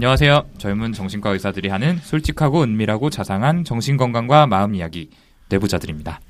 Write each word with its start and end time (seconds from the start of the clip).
안녕하세요. 0.00 0.46
젊은 0.56 0.94
정신과 0.94 1.28
의사들이 1.28 1.68
하는 1.68 1.98
솔직하고 1.98 2.62
은밀하고 2.62 3.10
자상한 3.10 3.64
정신건강과 3.64 4.46
마음 4.46 4.74
이야기 4.74 5.10
내부자들입니다. 5.50 6.22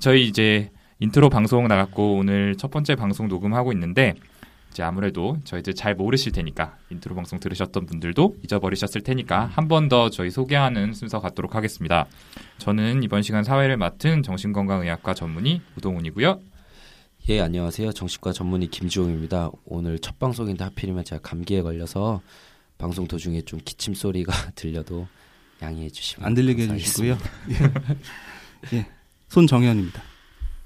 저희 0.00 0.26
이제 0.26 0.72
인트로 0.98 1.30
방송 1.30 1.68
나갔고 1.68 2.16
오늘 2.16 2.56
첫 2.56 2.72
번째 2.72 2.96
방송 2.96 3.28
녹음하고 3.28 3.70
있는데 3.72 4.14
이제 4.72 4.82
아무래도 4.82 5.36
저희들 5.44 5.76
잘 5.76 5.94
모르실 5.94 6.32
테니까 6.32 6.76
인트로 6.90 7.14
방송 7.14 7.38
들으셨던 7.38 7.86
분들도 7.86 8.38
잊어버리셨을 8.42 9.02
테니까 9.02 9.44
한 9.44 9.68
번 9.68 9.88
더 9.88 10.10
저희 10.10 10.30
소개하는 10.32 10.92
순서 10.92 11.20
갖도록 11.20 11.54
하겠습니다. 11.54 12.06
저는 12.58 13.04
이번 13.04 13.22
시간 13.22 13.44
사회를 13.44 13.76
맡은 13.76 14.24
정신건강의학과 14.24 15.14
전문의 15.14 15.60
우동훈이고요. 15.76 16.40
예 17.28 17.40
안녕하세요 17.40 17.92
정신과 17.92 18.32
전문의 18.32 18.66
김주홍입니다. 18.66 19.52
오늘 19.66 20.00
첫 20.00 20.18
방송인데 20.18 20.64
하필이면 20.64 21.04
제가 21.04 21.22
감기에 21.22 21.62
걸려서 21.62 22.20
방송 22.82 23.06
도중에 23.06 23.42
좀 23.42 23.60
기침 23.64 23.94
소리가 23.94 24.32
들려도 24.56 25.06
양해해 25.62 25.88
주시면 25.88 26.26
안 26.26 26.34
들리게 26.34 26.66
해주시고요. 26.66 27.16
예. 28.72 28.76
예. 28.76 28.86
손정현입니다. 29.28 30.02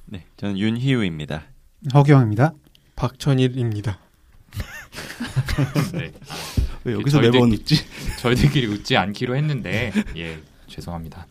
네, 0.07 0.25
저는 0.39 0.59
윤희우입니다. 0.59 1.43
허경입니다. 1.93 2.55
박천일입니다. 2.97 3.99
네. 5.93 6.11
왜 6.85 6.95
여기서 6.95 7.19
저희들- 7.21 7.33
매번 7.33 7.53
웃지? 7.53 7.77
저희들끼리 8.21 8.67
웃지 8.69 8.97
않기로 8.97 9.37
했는데 9.37 9.93
예 10.17 10.41
죄송합니다. 10.69 11.27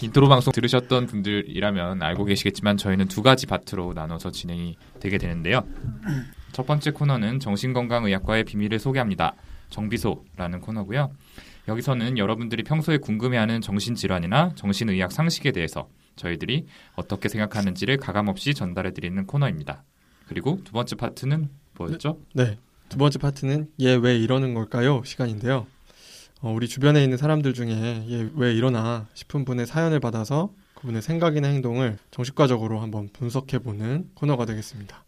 인트로 0.00 0.28
방송 0.28 0.52
들으셨던 0.52 1.08
분들이라면 1.08 2.00
알고 2.00 2.26
계시겠지만 2.26 2.76
저희는 2.76 3.08
두 3.08 3.22
가지 3.22 3.46
파트로 3.46 3.92
나눠서 3.94 4.30
진행이 4.30 4.76
되게 5.00 5.18
되는데요. 5.18 5.66
첫 6.52 6.64
번째 6.64 6.92
코너는 6.92 7.40
정신건강의학과의 7.40 8.44
비밀을 8.44 8.78
소개합니다. 8.78 9.34
정비소라는 9.70 10.60
코너고요. 10.60 11.12
여기서는 11.68 12.18
여러분들이 12.18 12.62
평소에 12.62 12.98
궁금해하는 12.98 13.60
정신질환이나 13.60 14.52
정신의학 14.54 15.12
상식에 15.12 15.52
대해서 15.52 15.88
저희들이 16.16 16.66
어떻게 16.96 17.28
생각하는지를 17.28 17.98
가감없이 17.98 18.54
전달해드리는 18.54 19.26
코너입니다. 19.26 19.84
그리고 20.26 20.60
두 20.64 20.72
번째 20.72 20.96
파트는 20.96 21.48
뭐였죠? 21.76 22.18
네. 22.34 22.58
두 22.88 22.96
번째 22.98 23.18
파트는 23.18 23.68
얘 23.80 23.94
왜 23.96 24.16
이러는 24.18 24.54
걸까요? 24.54 25.02
시간인데요. 25.04 25.66
어, 26.40 26.52
우리 26.52 26.68
주변에 26.68 27.02
있는 27.02 27.16
사람들 27.18 27.52
중에 27.52 28.04
얘 28.08 28.30
왜 28.34 28.54
이러나 28.54 29.06
싶은 29.14 29.44
분의 29.44 29.66
사연을 29.66 30.00
받아서 30.00 30.52
그분의 30.74 31.02
생각이나 31.02 31.48
행동을 31.48 31.98
정신과적으로 32.12 32.80
한번 32.80 33.08
분석해보는 33.12 34.10
코너가 34.14 34.46
되겠습니다. 34.46 35.04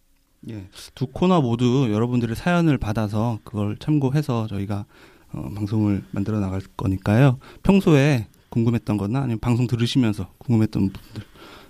예. 0.49 0.67
두 0.95 1.07
코너 1.07 1.41
모두 1.41 1.89
여러분들의 1.93 2.35
사연을 2.35 2.79
받아서 2.79 3.39
그걸 3.45 3.77
참고해서 3.79 4.47
저희가 4.47 4.87
어, 5.33 5.51
방송을 5.55 6.03
만들어 6.11 6.41
나갈 6.41 6.61
거니까요. 6.77 7.39
평소에 7.63 8.27
궁금했던 8.49 8.97
거나 8.97 9.21
아니면 9.21 9.39
방송 9.39 9.67
들으시면서 9.67 10.33
궁금했던 10.39 10.91
분들 10.91 11.23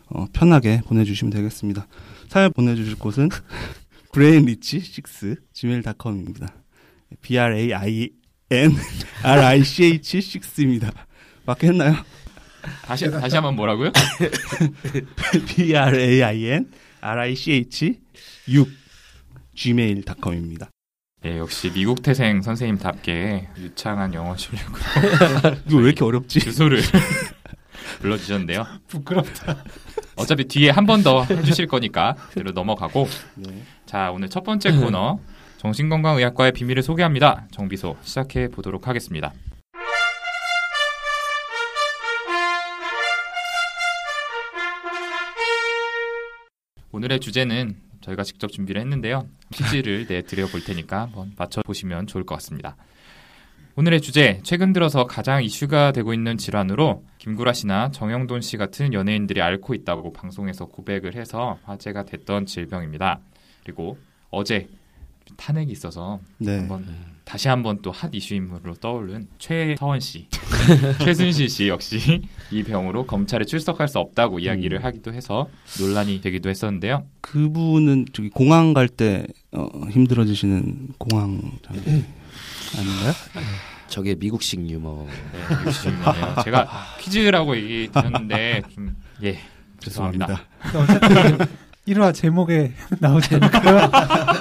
어, 0.06 0.26
편하게 0.32 0.80
보내주시면 0.86 1.32
되겠습니다. 1.32 1.86
사연 2.28 2.52
보내주실 2.52 2.98
곳은 2.98 3.28
brainrich6 4.12 5.38
gmail.com입니다. 5.52 6.54
b 7.20 7.38
r 7.38 7.56
a 7.56 7.74
i 7.74 8.10
n 8.50 8.72
r 9.22 9.40
i 9.42 9.64
c 9.64 9.84
h 9.84 10.18
6입니다. 10.18 10.92
맞게 11.44 11.68
했나요? 11.68 11.94
다시 12.82 13.10
다시 13.10 13.34
한번 13.36 13.56
뭐라고요? 13.56 13.90
b 15.56 15.76
r 15.76 15.98
a 15.98 16.22
i 16.22 16.44
n 16.44 16.70
r 17.00 17.20
i 17.20 17.34
c 17.36 17.52
h 17.52 17.98
6 18.50 18.68
gmail.com입니다. 19.54 20.70
예, 21.26 21.38
역시 21.38 21.70
미국 21.72 22.02
태생 22.02 22.40
선생님답게 22.40 23.48
유창한 23.58 24.14
영어 24.14 24.36
실력으로 24.36 24.78
이거 25.68 25.76
왜 25.78 25.84
이렇게 25.84 26.04
어렵지? 26.04 26.40
주소를 26.40 26.80
불러주셨는데요. 28.00 28.66
부끄럽다. 28.88 29.64
어차피 30.16 30.44
뒤에 30.44 30.70
한 30.70 30.86
번 30.86 31.02
더 31.02 31.24
해주실 31.24 31.66
거니까 31.66 32.14
그대로 32.30 32.52
넘어가고 32.52 33.06
네. 33.36 33.62
자 33.86 34.10
오늘 34.10 34.28
첫 34.28 34.44
번째 34.44 34.70
코너 34.72 35.20
정신건강의학과의 35.58 36.52
비밀을 36.52 36.82
소개합니다. 36.82 37.46
정비소 37.50 37.96
시작해 38.02 38.48
보도록 38.48 38.88
하겠습니다. 38.88 39.32
오늘의 46.92 47.20
주제는 47.20 47.76
저희가 48.00 48.22
직접 48.22 48.50
준비를 48.50 48.80
했는데요. 48.80 49.26
퀴즈를 49.52 50.06
내드려 50.08 50.46
볼 50.46 50.62
테니까 50.62 51.02
한번 51.02 51.32
맞춰보시면 51.36 52.06
좋을 52.06 52.24
것 52.24 52.34
같습니다. 52.36 52.76
오늘의 53.76 54.00
주제, 54.00 54.40
최근 54.42 54.72
들어서 54.72 55.06
가장 55.06 55.42
이슈가 55.42 55.92
되고 55.92 56.12
있는 56.12 56.36
질환으로 56.36 57.04
김구라 57.18 57.52
씨나 57.52 57.90
정영돈 57.92 58.40
씨 58.40 58.56
같은 58.56 58.92
연예인들이 58.92 59.40
앓고 59.40 59.74
있다고 59.74 60.12
방송에서 60.12 60.66
고백을 60.66 61.14
해서 61.14 61.58
화제가 61.64 62.04
됐던 62.04 62.46
질병입니다. 62.46 63.20
그리고 63.62 63.96
어제 64.30 64.68
탄핵이 65.36 65.70
있어서 65.70 66.20
네. 66.38 66.58
한번 66.58 66.84
다시 67.30 67.46
한번 67.46 67.80
또 67.80 67.92
핫 67.92 68.10
이슈 68.12 68.34
인물로 68.34 68.74
떠오른 68.80 69.28
최서원 69.38 70.00
씨, 70.00 70.26
최순실 71.04 71.48
씨 71.48 71.68
역시 71.68 72.22
이 72.50 72.64
병으로 72.64 73.06
검찰에 73.06 73.44
출석할 73.44 73.86
수 73.86 74.00
없다고 74.00 74.40
이야기를 74.40 74.82
하기도 74.84 75.12
해서 75.12 75.48
논란이 75.78 76.22
되기도 76.22 76.50
했었는데요. 76.50 77.06
그분은 77.20 78.06
저기 78.12 78.30
공항 78.30 78.74
갈때 78.74 79.28
어, 79.52 79.68
힘들어지시는 79.90 80.88
공항 80.98 81.40
장비 81.64 81.88
아닌가요? 82.76 83.12
저게 83.86 84.16
미국식 84.16 84.68
유머. 84.68 85.06
네, 85.06 85.68
유시민이네요. 85.68 86.34
제가 86.44 86.68
퀴즈라고 86.98 87.56
얘기 87.56 87.88
드렸는데 87.92 88.62
좀 88.74 88.96
예. 89.22 89.38
죄송합니다. 89.78 90.46
죄송합니다. 90.64 91.46
1화 91.86 92.12
제목에 92.12 92.72
나오지 92.98 93.36
않을까요? 93.36 93.90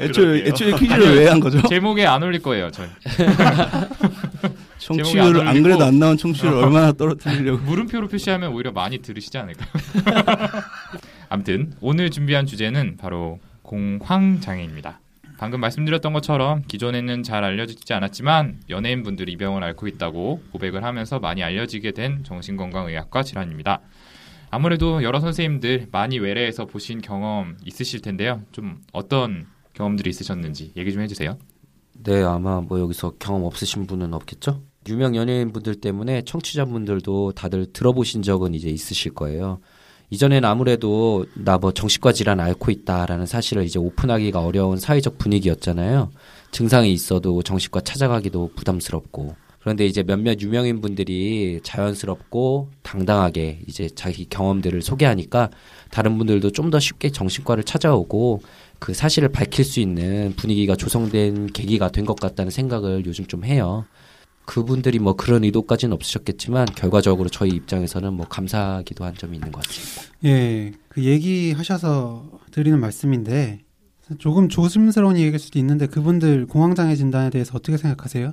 애초에. 0.00 0.46
애초에 0.46 0.72
퀴즈를 0.72 1.16
왜 1.16 1.26
한 1.28 1.40
거죠? 1.40 1.60
제목에 1.68 2.06
안 2.06 2.22
올릴 2.22 2.40
거예요, 2.42 2.70
저희. 2.70 2.88
청취율을 4.78 5.46
안 5.46 5.54
올리고- 5.56 5.62
그래도 5.62 5.84
안 5.84 5.98
나온 5.98 6.16
청취율을 6.16 6.56
얼마나 6.64 6.92
떨어뜨리려고? 6.92 7.58
물음표로 7.64 8.08
표시하면 8.08 8.52
오히려 8.52 8.72
많이 8.72 8.98
들으시지 8.98 9.36
않을까요? 9.38 9.68
아무튼 11.28 11.72
오늘 11.80 12.10
준비한 12.10 12.46
주제는 12.46 12.96
바로 12.98 13.38
공황 13.62 14.40
장애입니다. 14.40 15.00
방금 15.38 15.60
말씀드렸던 15.60 16.12
것처럼 16.12 16.62
기존에는 16.66 17.22
잘 17.22 17.44
알려지지 17.44 17.92
않았지만 17.94 18.60
연예인 18.68 19.02
분들이 19.02 19.32
이 19.32 19.36
병을 19.36 19.62
앓고 19.64 19.86
있다고 19.86 20.42
고백을 20.52 20.84
하면서 20.84 21.18
많이 21.18 21.42
알려지게 21.42 21.92
된 21.92 22.24
정신건강의학과 22.24 23.22
질환입니다. 23.22 23.80
아무래도 24.50 25.02
여러 25.02 25.20
선생님들 25.20 25.86
많이 25.92 26.18
외래에서 26.18 26.66
보신 26.66 27.00
경험 27.00 27.56
있으실 27.64 28.02
텐데요. 28.02 28.42
좀 28.52 28.80
어떤 28.92 29.46
경험들이 29.80 30.10
있으셨는지 30.10 30.72
얘기 30.76 30.92
좀 30.92 31.02
해주세요. 31.02 31.38
네 32.04 32.22
아마 32.22 32.60
뭐 32.60 32.78
여기서 32.80 33.14
경험 33.18 33.44
없으신 33.44 33.86
분은 33.86 34.12
없겠죠? 34.14 34.62
유명 34.88 35.14
연예인분들 35.16 35.76
때문에 35.76 36.22
청취자분들도 36.22 37.32
다들 37.32 37.72
들어보신 37.72 38.22
적은 38.22 38.54
이제 38.54 38.68
있으실 38.70 39.12
거예요. 39.14 39.60
이전에는 40.10 40.48
아무래도 40.48 41.24
나 41.34 41.58
뭐 41.58 41.72
정신과 41.72 42.12
질환 42.12 42.40
앓고 42.40 42.70
있다라는 42.70 43.26
사실을 43.26 43.64
이제 43.64 43.78
오픈하기가 43.78 44.40
어려운 44.44 44.76
사회적 44.78 45.18
분위기였잖아요. 45.18 46.10
증상이 46.50 46.92
있어도 46.92 47.42
정신과 47.42 47.82
찾아가기도 47.82 48.50
부담스럽고. 48.56 49.36
그런데 49.60 49.84
이제 49.84 50.02
몇몇 50.02 50.40
유명인 50.40 50.80
분들이 50.80 51.60
자연스럽고 51.62 52.70
당당하게 52.82 53.60
이제 53.68 53.90
자기 53.94 54.24
경험들을 54.26 54.80
소개하니까 54.80 55.50
다른 55.90 56.16
분들도 56.16 56.50
좀 56.52 56.70
더 56.70 56.80
쉽게 56.80 57.10
정신과를 57.10 57.64
찾아오고 57.64 58.40
그 58.80 58.94
사실을 58.94 59.28
밝힐 59.28 59.64
수 59.64 59.78
있는 59.80 60.32
분위기가 60.36 60.74
조성된 60.74 61.48
계기가 61.52 61.90
된 61.92 62.04
것 62.06 62.18
같다는 62.18 62.50
생각을 62.50 63.04
요즘 63.06 63.26
좀 63.26 63.44
해요. 63.44 63.84
그분들이 64.46 64.98
뭐 64.98 65.14
그런 65.14 65.44
의도까지는 65.44 65.92
없으셨겠지만 65.94 66.66
결과적으로 66.74 67.28
저희 67.28 67.50
입장에서는 67.50 68.12
뭐 68.14 68.26
감사하기도 68.26 69.04
한 69.04 69.14
점이 69.14 69.36
있는 69.36 69.52
것 69.52 69.62
같습니다. 69.64 70.02
예, 70.24 70.72
그 70.88 71.04
얘기하셔서 71.04 72.40
드리는 72.50 72.80
말씀인데 72.80 73.60
조금 74.18 74.48
조심스러운 74.48 75.18
얘기일 75.18 75.38
수도 75.38 75.58
있는데 75.60 75.86
그분들 75.86 76.46
공황장애 76.46 76.96
진단에 76.96 77.30
대해서 77.30 77.52
어떻게 77.54 77.76
생각하세요? 77.76 78.32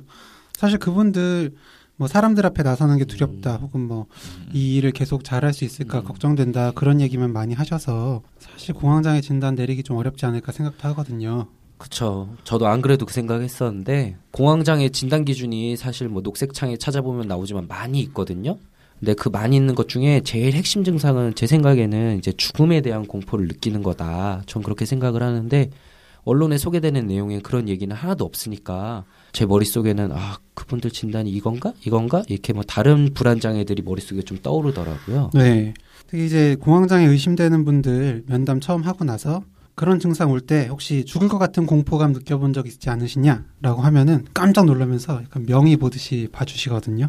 사실 0.54 0.80
그분들 0.80 1.54
뭐 1.98 2.08
사람들 2.08 2.46
앞에 2.46 2.64
나서는 2.64 2.98
게 2.98 3.06
두렵다 3.06 3.58
혹은 3.58 3.82
뭐 3.88 4.06
이 4.54 4.76
일을 4.78 4.92
계속 4.92 5.24
잘할 5.24 5.54
수 5.54 5.66
있을까 5.66 6.00
음. 6.00 6.04
걱정된다 6.06 6.72
그런 6.72 7.02
얘기만 7.02 7.32
많이 7.34 7.54
하셔서 7.54 8.22
사실 8.40 8.74
공황장애 8.74 9.22
진단 9.22 9.56
내리기 9.56 9.84
좀 9.84 9.98
어렵지 9.98 10.26
않을까 10.26 10.52
생각도 10.52 10.88
하거든요. 10.90 11.48
그쵸. 11.78 12.30
저도 12.44 12.68
안 12.68 12.82
그래도 12.82 13.06
그 13.06 13.14
생각했었는데 13.14 14.16
공황장애 14.32 14.90
진단 14.90 15.26
기준이 15.26 15.76
사실 15.76 16.08
뭐 16.08 16.22
녹색창에 16.22 16.78
찾아보면 16.78 17.28
나오지만 17.28 17.68
많이 17.68 18.00
있거든요. 18.02 18.58
근데 19.00 19.14
그 19.14 19.30
많이 19.30 19.56
있는 19.56 19.76
것 19.76 19.88
중에 19.90 20.22
제일 20.22 20.54
핵심 20.54 20.84
증상은 20.84 21.36
제 21.36 21.46
생각에는 21.46 22.18
이제 22.18 22.32
죽음에 22.32 22.82
대한 22.82 23.06
공포를 23.06 23.48
느끼는 23.48 23.84
거다. 23.84 24.42
전 24.48 24.64
그렇게 24.64 24.86
생각을 24.86 25.22
하는데 25.22 25.70
언론에 26.28 26.58
소개되는 26.58 27.08
내용에 27.08 27.40
그런 27.40 27.70
얘기는 27.70 27.96
하나도 27.96 28.26
없으니까 28.26 29.06
제 29.32 29.46
머릿속에는 29.46 30.12
아, 30.12 30.38
그분들 30.56 30.92
진단이 30.92 31.30
이건가? 31.32 31.72
이건가? 31.86 32.24
이렇게 32.28 32.52
뭐 32.52 32.64
다른 32.64 33.14
불안 33.14 33.40
장애들이 33.40 33.82
머릿속에 33.84 34.22
좀 34.24 34.38
떠오르더라고요. 34.44 35.32
네. 35.34 35.74
특히 36.08 36.26
이제 36.26 36.56
공황장애 36.60 37.06
의심되는 37.06 37.64
분들 37.64 38.24
면담 38.28 38.60
처음 38.60 38.82
하고 38.82 39.06
나서 39.06 39.44
그런 39.76 40.00
증상 40.00 40.32
올 40.32 40.42
때 40.42 40.68
혹시 40.68 41.06
죽을 41.06 41.30
것 41.30 41.38
같은 41.38 41.66
공포감 41.66 42.12
느껴본 42.12 42.52
적 42.52 42.68
있지 42.68 42.90
않으시냐라고 42.90 43.82
하면은 43.82 44.26
깜짝 44.34 44.66
놀라면서 44.66 45.22
약간 45.24 45.46
명의 45.46 45.78
보듯이 45.78 46.28
봐주시거든요. 46.34 47.08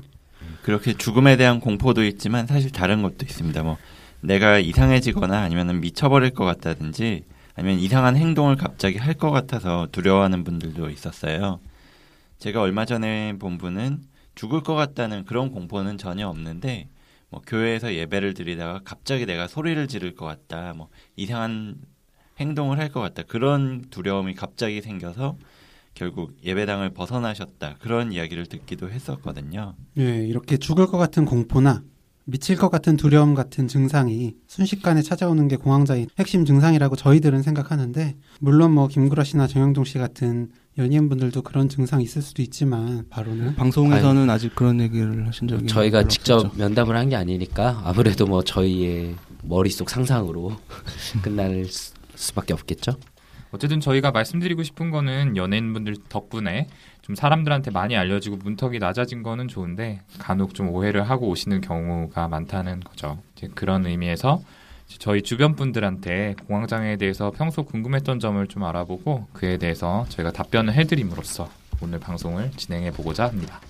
그렇게 0.62 0.93
죽음에 0.97 1.37
대한 1.37 1.59
공포도 1.61 2.05
있지만 2.05 2.47
사실 2.47 2.70
다른 2.70 3.03
것도 3.03 3.17
있습니다. 3.23 3.62
뭐 3.65 3.79
내가 4.20 4.59
이상해지거나 4.61 5.41
아니면 5.41 5.81
미쳐버릴 5.81 6.31
것 6.31 6.44
같다든지 6.44 7.25
아니면 7.58 7.81
이상한 7.81 8.16
행동을 8.16 8.55
갑자기 8.56 8.99
할 8.99 9.14
것 9.14 9.31
같아서 9.32 9.88
두려워하는 9.90 10.44
분들도 10.44 10.90
있었어요. 10.90 11.58
제가 12.38 12.60
얼마 12.62 12.84
전에 12.84 13.37
본 13.37 13.58
분은 13.58 14.05
죽을 14.37 14.62
것 14.62 14.75
같다는 14.76 15.25
그런 15.25 15.50
공포는 15.50 15.99
전혀 15.99 16.28
없는데 16.28 16.88
뭐 17.31 17.43
교회에서 17.44 17.94
예배를 17.94 18.34
드리다가 18.34 18.81
갑자기 18.84 19.26
내가 19.26 19.49
소리를 19.49 19.88
지를 19.88 20.14
것 20.14 20.25
같다, 20.25 20.72
뭐 20.76 20.88
이상한 21.16 21.75
행동을 22.38 22.78
할 22.78 22.90
것 22.93 23.00
같다 23.00 23.25
그런 23.25 23.87
두려움이 23.90 24.34
갑자기 24.34 24.81
생겨서 24.81 25.37
결국 25.94 26.37
예배당을 26.44 26.90
벗어나셨다 26.90 27.75
그런 27.81 28.12
이야기를 28.12 28.46
듣기도 28.46 28.88
했었거든요. 28.88 29.75
예, 29.99 30.25
이렇게 30.25 30.58
죽을 30.58 30.87
것 30.87 30.96
같은 30.96 31.25
공포나 31.25 31.82
미칠 32.31 32.57
것 32.57 32.69
같은 32.69 32.99
두려움 32.99 33.35
같은 33.35 33.69
증상이 33.69 34.35
순식간에 34.47 35.01
찾아오는 35.01 35.49
게 35.49 35.57
공황장애 35.57 36.07
핵심 36.19 36.45
증상이라고 36.45 36.95
저희들은 36.95 37.41
생각하는데 37.43 38.17
물론 38.41 38.73
뭐 38.73 38.87
김구라 38.87 39.25
씨나 39.25 39.47
정영동 39.47 39.85
씨 39.85 39.97
같은 39.97 40.51
연예인분들도 40.77 41.41
그런 41.41 41.71
증상이 41.71 42.05
있을 42.05 42.21
수도 42.21 42.43
있지만 42.43 43.07
바로는 43.09 43.55
방송에서는 43.57 44.29
아직 44.29 44.55
그런 44.55 44.79
얘기를 44.83 45.27
하신 45.27 45.49
적이 45.49 45.67
저희가 45.67 46.07
직접 46.07 46.35
없었죠. 46.35 46.59
면담을 46.59 46.97
한 46.97 47.09
게 47.09 47.17
아니니까 47.17 47.81
아무래도 47.85 48.27
뭐 48.27 48.45
저희의 48.45 49.15
머릿속 49.43 49.89
상상으로 49.89 50.53
끝날 51.23 51.65
수- 51.65 51.95
수밖에 52.15 52.53
없겠죠. 52.53 52.93
어쨌든 53.50 53.81
저희가 53.81 54.11
말씀드리고 54.11 54.62
싶은 54.62 54.91
거는 54.91 55.37
연예인분들 55.37 55.97
덕분에 56.09 56.69
좀 57.03 57.15
사람들한테 57.15 57.71
많이 57.71 57.97
알려지고 57.97 58.37
문턱이 58.37 58.79
낮아진 58.79 59.23
거는 59.23 59.49
좋은데 59.49 60.03
간혹 60.19 60.55
좀 60.55 60.69
오해를 60.69 61.09
하고 61.09 61.29
오시는 61.29 61.61
경우가 61.62 62.29
많다는 62.29 62.81
거죠. 62.81 63.23
이제 63.37 63.49
그런 63.55 63.87
의미에서 63.87 64.43
저희 64.99 65.23
주변 65.23 65.55
분들한테 65.55 66.35
공황장애에 66.47 66.97
대해서 66.97 67.31
평소 67.31 67.65
궁금했던 67.65 68.21
점을 68.21 68.47
좀 68.47 68.65
알아보고 68.65 69.29
그에 69.33 69.59
대해서 69.59 70.06
저희가 70.09 70.33
답변을 70.33 70.75
해드림으로써 70.75 71.49
오늘 71.83 72.01
방송을 72.01 72.51
진행해 72.53 72.91
보고자 72.91 73.27
합니다. 73.27 73.61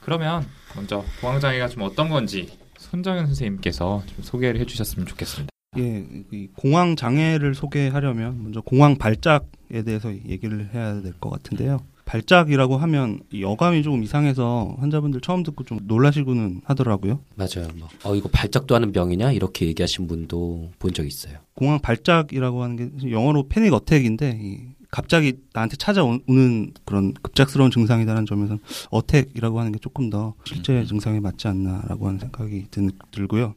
그러면 0.00 0.46
먼저 0.76 1.04
공황장애가 1.20 1.68
좀 1.68 1.82
어떤 1.82 2.08
건지 2.08 2.58
손정현 2.78 3.26
선생님께서 3.26 4.02
좀 4.06 4.22
소개를 4.22 4.60
해주셨으면 4.60 5.06
좋겠습니다. 5.06 5.53
예, 5.78 6.06
이 6.32 6.48
공황 6.56 6.96
장애를 6.96 7.54
소개하려면 7.54 8.42
먼저 8.42 8.60
공황 8.60 8.96
발작에 8.96 9.82
대해서 9.84 10.12
얘기를 10.12 10.70
해야 10.74 11.00
될 11.02 11.12
것 11.20 11.30
같은데요. 11.30 11.78
발작이라고 12.04 12.76
하면 12.76 13.20
이 13.32 13.44
어감이 13.44 13.82
조금 13.82 14.02
이상해서 14.02 14.76
환자분들 14.78 15.20
처음 15.22 15.42
듣고 15.42 15.64
좀 15.64 15.78
놀라시고는 15.84 16.60
하더라고요. 16.64 17.20
맞아요. 17.34 17.68
뭐, 17.76 17.88
어 18.04 18.14
이거 18.14 18.28
발작도 18.28 18.74
하는 18.74 18.92
병이냐 18.92 19.32
이렇게 19.32 19.66
얘기하신 19.66 20.06
분도 20.06 20.70
본 20.78 20.92
적 20.92 21.06
있어요. 21.06 21.38
공황 21.54 21.78
발작이라고 21.80 22.62
하는 22.62 22.76
게 23.00 23.10
영어로 23.10 23.48
패닉 23.48 23.72
어택인데 23.72 24.38
이 24.42 24.60
갑자기 24.90 25.32
나한테 25.54 25.76
찾아오는 25.76 26.72
그런 26.84 27.14
급작스러운 27.14 27.70
증상이다라는 27.72 28.26
점에서는 28.26 28.60
어택이라고 28.90 29.58
하는 29.58 29.72
게 29.72 29.78
조금 29.80 30.10
더 30.10 30.34
실제 30.44 30.84
증상에 30.84 31.18
맞지 31.20 31.48
않나라고 31.48 32.06
하는 32.06 32.20
생각이 32.20 32.66
든, 32.70 32.90
들고요. 33.10 33.54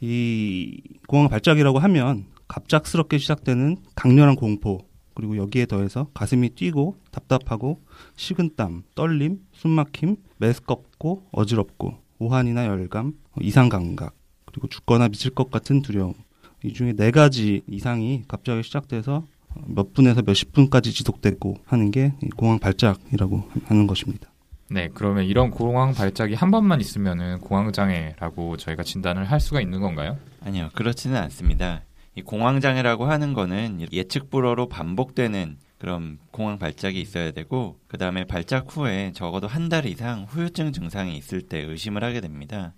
이 0.00 0.80
공황 1.08 1.28
발작이라고 1.28 1.78
하면 1.78 2.26
갑작스럽게 2.48 3.18
시작되는 3.18 3.78
강렬한 3.94 4.36
공포 4.36 4.78
그리고 5.14 5.36
여기에 5.38 5.66
더해서 5.66 6.10
가슴이 6.12 6.50
뛰고 6.50 6.96
답답하고 7.10 7.82
식은땀, 8.16 8.82
떨림, 8.94 9.40
숨막힘, 9.52 10.16
메스껍고 10.36 11.26
어지럽고 11.32 11.94
오한이나 12.18 12.66
열감, 12.66 13.14
이상 13.40 13.68
감각 13.68 14.14
그리고 14.44 14.68
죽거나 14.68 15.08
미칠 15.08 15.34
것 15.34 15.50
같은 15.50 15.80
두려움 15.82 16.14
이 16.62 16.72
중에 16.72 16.92
네 16.92 17.10
가지 17.10 17.62
이상이 17.68 18.24
갑자기 18.28 18.62
시작돼서 18.62 19.26
몇 19.66 19.94
분에서 19.94 20.22
몇십 20.22 20.52
분까지 20.52 20.92
지속되고 20.92 21.56
하는 21.64 21.90
게이 21.90 22.30
공황 22.36 22.58
발작이라고 22.58 23.48
하는 23.64 23.86
것입니다. 23.86 24.30
네, 24.68 24.88
그러면 24.92 25.24
이런 25.24 25.50
공황 25.50 25.94
발작이 25.94 26.34
한 26.34 26.50
번만 26.50 26.80
있으면은 26.80 27.38
공황 27.38 27.70
장애라고 27.72 28.56
저희가 28.56 28.82
진단을 28.82 29.24
할 29.24 29.38
수가 29.38 29.60
있는 29.60 29.80
건가요? 29.80 30.18
아니요, 30.44 30.70
그렇지는 30.74 31.16
않습니다. 31.18 31.82
이 32.16 32.22
공황 32.22 32.60
장애라고 32.60 33.04
하는 33.06 33.32
거는 33.32 33.86
예측 33.92 34.30
불허로 34.30 34.68
반복되는 34.68 35.58
그런 35.78 36.18
공황 36.32 36.58
발작이 36.58 37.00
있어야 37.00 37.30
되고, 37.30 37.78
그 37.86 37.96
다음에 37.98 38.24
발작 38.24 38.66
후에 38.74 39.12
적어도 39.14 39.46
한 39.46 39.68
달 39.68 39.86
이상 39.86 40.24
후유증 40.28 40.72
증상이 40.72 41.16
있을 41.16 41.42
때 41.42 41.60
의심을 41.60 42.02
하게 42.02 42.20
됩니다. 42.20 42.72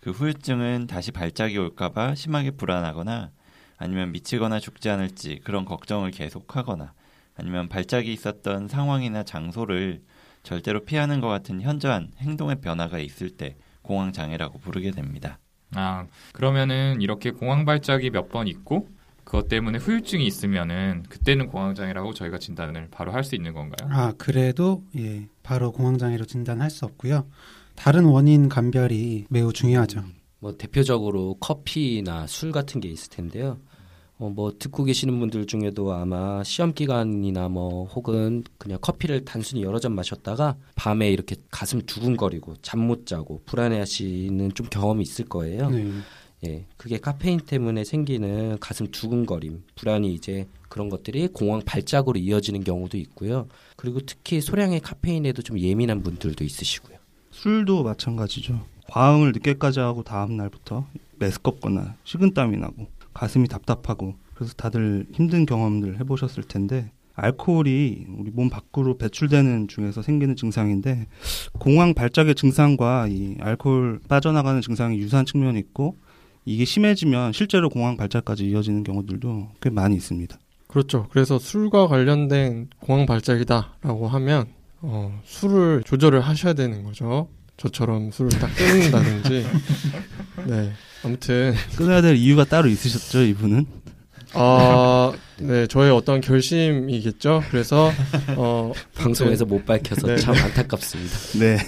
그 0.00 0.10
후유증은 0.10 0.86
다시 0.88 1.12
발작이 1.12 1.56
올까봐 1.56 2.14
심하게 2.14 2.50
불안하거나, 2.50 3.30
아니면 3.78 4.12
미치거나 4.12 4.60
죽지 4.60 4.90
않을지 4.90 5.40
그런 5.44 5.64
걱정을 5.64 6.10
계속하거나, 6.10 6.92
아니면 7.36 7.68
발작이 7.68 8.12
있었던 8.12 8.68
상황이나 8.68 9.22
장소를 9.22 10.02
절대로 10.42 10.84
피하는 10.84 11.20
것 11.20 11.28
같은 11.28 11.60
현저한 11.60 12.12
행동의 12.18 12.60
변화가 12.60 12.98
있을 12.98 13.30
때 13.30 13.56
공황 13.82 14.12
장애라고 14.12 14.58
부르게 14.58 14.90
됩니다. 14.90 15.38
아, 15.74 16.06
그러면은 16.32 17.00
이렇게 17.00 17.30
공황 17.30 17.64
발작이 17.64 18.10
몇 18.10 18.28
번 18.28 18.46
있고 18.48 18.88
그것 19.24 19.48
때문에 19.48 19.78
후유증이 19.78 20.26
있으면은 20.26 21.04
그때는 21.08 21.46
공황 21.46 21.74
장애라고 21.74 22.12
저희가 22.12 22.38
진단을 22.38 22.88
바로 22.90 23.12
할 23.12 23.22
수 23.24 23.34
있는 23.36 23.52
건가요? 23.54 23.88
아 23.90 24.12
그래도 24.18 24.84
예 24.96 25.28
바로 25.42 25.70
공황 25.72 25.96
장애로 25.98 26.24
진단할 26.26 26.70
수 26.70 26.84
없고요. 26.84 27.26
다른 27.76 28.04
원인 28.04 28.48
감별이 28.48 29.26
매우 29.30 29.52
중요하죠. 29.52 30.02
뭐 30.40 30.56
대표적으로 30.56 31.36
커피나 31.40 32.26
술 32.26 32.50
같은 32.52 32.80
게 32.80 32.88
있을 32.88 33.10
텐데요. 33.10 33.58
어, 34.22 34.30
뭐 34.30 34.52
듣고 34.56 34.84
계시는 34.84 35.18
분들 35.18 35.46
중에도 35.46 35.92
아마 35.92 36.44
시험 36.44 36.72
기간이나 36.74 37.48
뭐 37.48 37.86
혹은 37.86 38.44
그냥 38.56 38.78
커피를 38.80 39.24
단순히 39.24 39.64
여러 39.64 39.80
잔 39.80 39.96
마셨다가 39.96 40.54
밤에 40.76 41.10
이렇게 41.10 41.34
가슴 41.50 41.80
두근거리고 41.84 42.54
잠 42.62 42.82
못 42.82 43.06
자고 43.06 43.40
불안해하시는 43.46 44.54
좀 44.54 44.66
경험이 44.70 45.02
있을 45.02 45.24
거예요. 45.24 45.70
네. 45.70 45.90
예, 46.44 46.64
그게 46.76 46.98
카페인 46.98 47.38
때문에 47.40 47.82
생기는 47.84 48.58
가슴 48.60 48.88
두근거림, 48.88 49.62
불안이 49.76 50.12
이제 50.14 50.46
그런 50.68 50.88
것들이 50.88 51.28
공황 51.28 51.60
발작으로 51.64 52.18
이어지는 52.18 52.62
경우도 52.64 52.98
있고요. 52.98 53.46
그리고 53.76 54.00
특히 54.06 54.40
소량의 54.40 54.80
카페인에도 54.80 55.42
좀 55.42 55.58
예민한 55.58 56.02
분들도 56.02 56.44
있으시고요. 56.44 56.96
술도 57.32 57.82
마찬가지죠. 57.84 58.60
과음을 58.88 59.32
늦게까지 59.32 59.80
하고 59.80 60.02
다음 60.02 60.36
날부터 60.36 60.86
메스껍거나 61.18 61.94
식은땀이 62.04 62.56
나고 62.56 62.86
가슴이 63.14 63.48
답답하고 63.48 64.14
그래서 64.34 64.54
다들 64.54 65.06
힘든 65.12 65.46
경험들 65.46 66.00
해보셨을 66.00 66.44
텐데 66.44 66.90
알코올이 67.14 68.06
우리 68.18 68.30
몸 68.30 68.48
밖으로 68.48 68.96
배출되는 68.96 69.68
중에서 69.68 70.02
생기는 70.02 70.34
증상인데 70.34 71.06
공황 71.58 71.94
발작의 71.94 72.34
증상과 72.34 73.08
이 73.08 73.36
알코올 73.40 74.00
빠져나가는 74.08 74.60
증상이 74.60 74.98
유사한 74.98 75.26
측면이 75.26 75.58
있고 75.58 75.96
이게 76.44 76.64
심해지면 76.64 77.32
실제로 77.32 77.68
공황 77.68 77.96
발작까지 77.96 78.48
이어지는 78.48 78.82
경우들도 78.82 79.50
꽤 79.60 79.70
많이 79.70 79.94
있습니다. 79.94 80.36
그렇죠. 80.66 81.06
그래서 81.10 81.38
술과 81.38 81.86
관련된 81.86 82.70
공황 82.80 83.06
발작이다라고 83.06 84.08
하면 84.08 84.46
어, 84.80 85.20
술을 85.24 85.82
조절을 85.84 86.20
하셔야 86.20 86.54
되는 86.54 86.82
거죠. 86.82 87.28
저처럼 87.56 88.10
술을 88.10 88.30
딱 88.38 88.48
끊는다든지. 88.56 89.46
네. 90.46 90.72
아무튼 91.04 91.54
끊어야 91.76 92.00
될 92.00 92.16
이유가 92.16 92.44
따로 92.44 92.68
있으셨죠, 92.68 93.22
이분은? 93.22 93.66
아, 94.34 95.12
네, 95.38 95.66
저의 95.66 95.90
어떤 95.90 96.20
결심이겠죠. 96.20 97.42
그래서 97.50 97.92
어, 98.36 98.72
방송에서 98.94 99.44
못 99.44 99.66
밝혀서 99.66 100.06
네. 100.06 100.16
참 100.16 100.34
안타깝습니다. 100.34 101.16
네. 101.38 101.58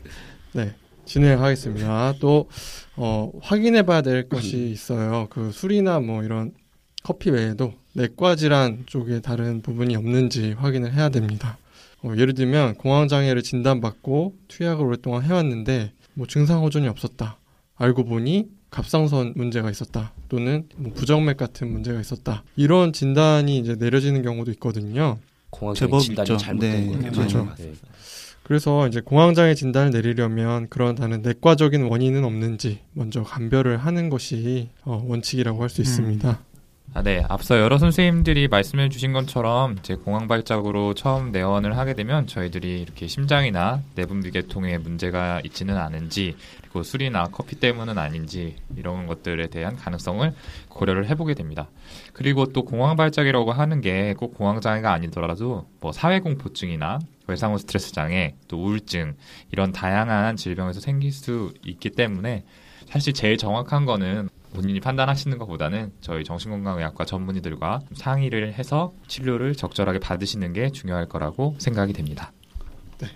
네, 0.52 0.74
진행하겠습니다. 1.04 2.14
또 2.20 2.48
어, 2.96 3.30
확인해봐야 3.42 4.02
될 4.02 4.28
것이 4.28 4.70
있어요. 4.70 5.26
그 5.30 5.50
술이나 5.52 6.00
뭐 6.00 6.22
이런 6.22 6.52
커피 7.02 7.30
외에도 7.30 7.74
내과 7.92 8.36
질환 8.36 8.84
쪽에 8.86 9.20
다른 9.20 9.60
부분이 9.60 9.94
없는지 9.96 10.52
확인을 10.52 10.94
해야 10.94 11.10
됩니다. 11.10 11.58
어, 12.04 12.12
예를 12.16 12.34
들면 12.34 12.74
공황 12.76 13.08
장애를 13.08 13.42
진단받고 13.42 14.34
투약을 14.48 14.84
오랫동안 14.84 15.22
해왔는데 15.22 15.92
뭐 16.14 16.26
증상 16.26 16.62
호전이 16.62 16.86
없었다. 16.88 17.38
알고 17.76 18.04
보니 18.04 18.46
갑상선 18.70 19.34
문제가 19.36 19.70
있었다. 19.70 20.12
또는 20.28 20.68
뭐 20.76 20.92
부정맥 20.92 21.36
같은 21.36 21.70
문제가 21.72 22.00
있었다. 22.00 22.44
이런 22.56 22.92
진단이 22.92 23.58
이제 23.58 23.74
내려지는 23.76 24.22
경우도 24.22 24.50
있거든요. 24.52 25.18
공황장애 25.50 25.86
제법 25.88 26.00
진단이. 26.00 26.38
잘못된 26.38 26.90
네, 26.90 26.96
거예요. 26.98 27.12
그렇죠. 27.12 27.48
네. 27.58 27.72
그래서 28.42 28.86
이제 28.88 29.00
공황장애 29.00 29.54
진단을 29.54 29.90
내리려면 29.90 30.68
그런 30.68 30.94
다른 30.96 31.22
내과적인 31.22 31.84
원인은 31.84 32.24
없는지 32.24 32.80
먼저 32.92 33.22
감별을 33.22 33.78
하는 33.78 34.10
것이 34.10 34.68
어, 34.84 35.02
원칙이라고 35.06 35.62
할 35.62 35.70
수 35.70 35.80
있습니다. 35.80 36.40
아, 36.92 37.02
네. 37.02 37.24
앞서 37.28 37.58
여러 37.58 37.76
선생님들이 37.78 38.46
말씀해 38.46 38.88
주신 38.88 39.12
것처럼 39.12 39.74
이제 39.80 39.96
공황 39.96 40.28
발작으로 40.28 40.94
처음 40.94 41.32
내원을 41.32 41.76
하게 41.76 41.94
되면 41.94 42.28
저희들이 42.28 42.82
이렇게 42.82 43.08
심장이나 43.08 43.82
내분 43.96 44.22
비계통에 44.22 44.78
문제가 44.78 45.40
있지는 45.44 45.76
않은지 45.76 46.36
그리고 46.60 46.84
술이나 46.84 47.30
커피 47.32 47.56
때문은 47.56 47.98
아닌지 47.98 48.54
이런 48.76 49.08
것들에 49.08 49.48
대한 49.48 49.74
가능성을 49.74 50.32
고려를 50.68 51.08
해보게 51.08 51.34
됩니다. 51.34 51.66
그리고 52.12 52.46
또 52.52 52.64
공황 52.64 52.94
발작이라고 52.96 53.50
하는 53.50 53.80
게 53.80 54.14
꼭 54.16 54.34
공황 54.34 54.60
장애가 54.60 54.92
아니더라도 54.92 55.66
뭐 55.80 55.90
사회 55.90 56.20
공포증이나 56.20 57.00
외상후 57.26 57.58
스트레스 57.58 57.90
장애, 57.92 58.36
또 58.46 58.62
우울증 58.62 59.16
이런 59.50 59.72
다양한 59.72 60.36
질병에서 60.36 60.78
생길 60.78 61.10
수 61.10 61.52
있기 61.66 61.90
때문에 61.90 62.44
사실 62.88 63.14
제일 63.14 63.36
정확한 63.36 63.84
거는 63.86 64.28
본인이 64.54 64.80
판단하시는 64.80 65.36
것보다는 65.36 65.92
저희 66.00 66.24
정신건강의학과 66.24 67.04
전문의들과 67.04 67.80
상의를 67.92 68.54
해서 68.54 68.94
치료를 69.08 69.54
적절하게 69.54 69.98
받으시는 69.98 70.52
게 70.54 70.70
중요할 70.70 71.06
거라고 71.08 71.56
생각이 71.58 71.92
됩니다. 71.92 72.32
네. 72.98 73.08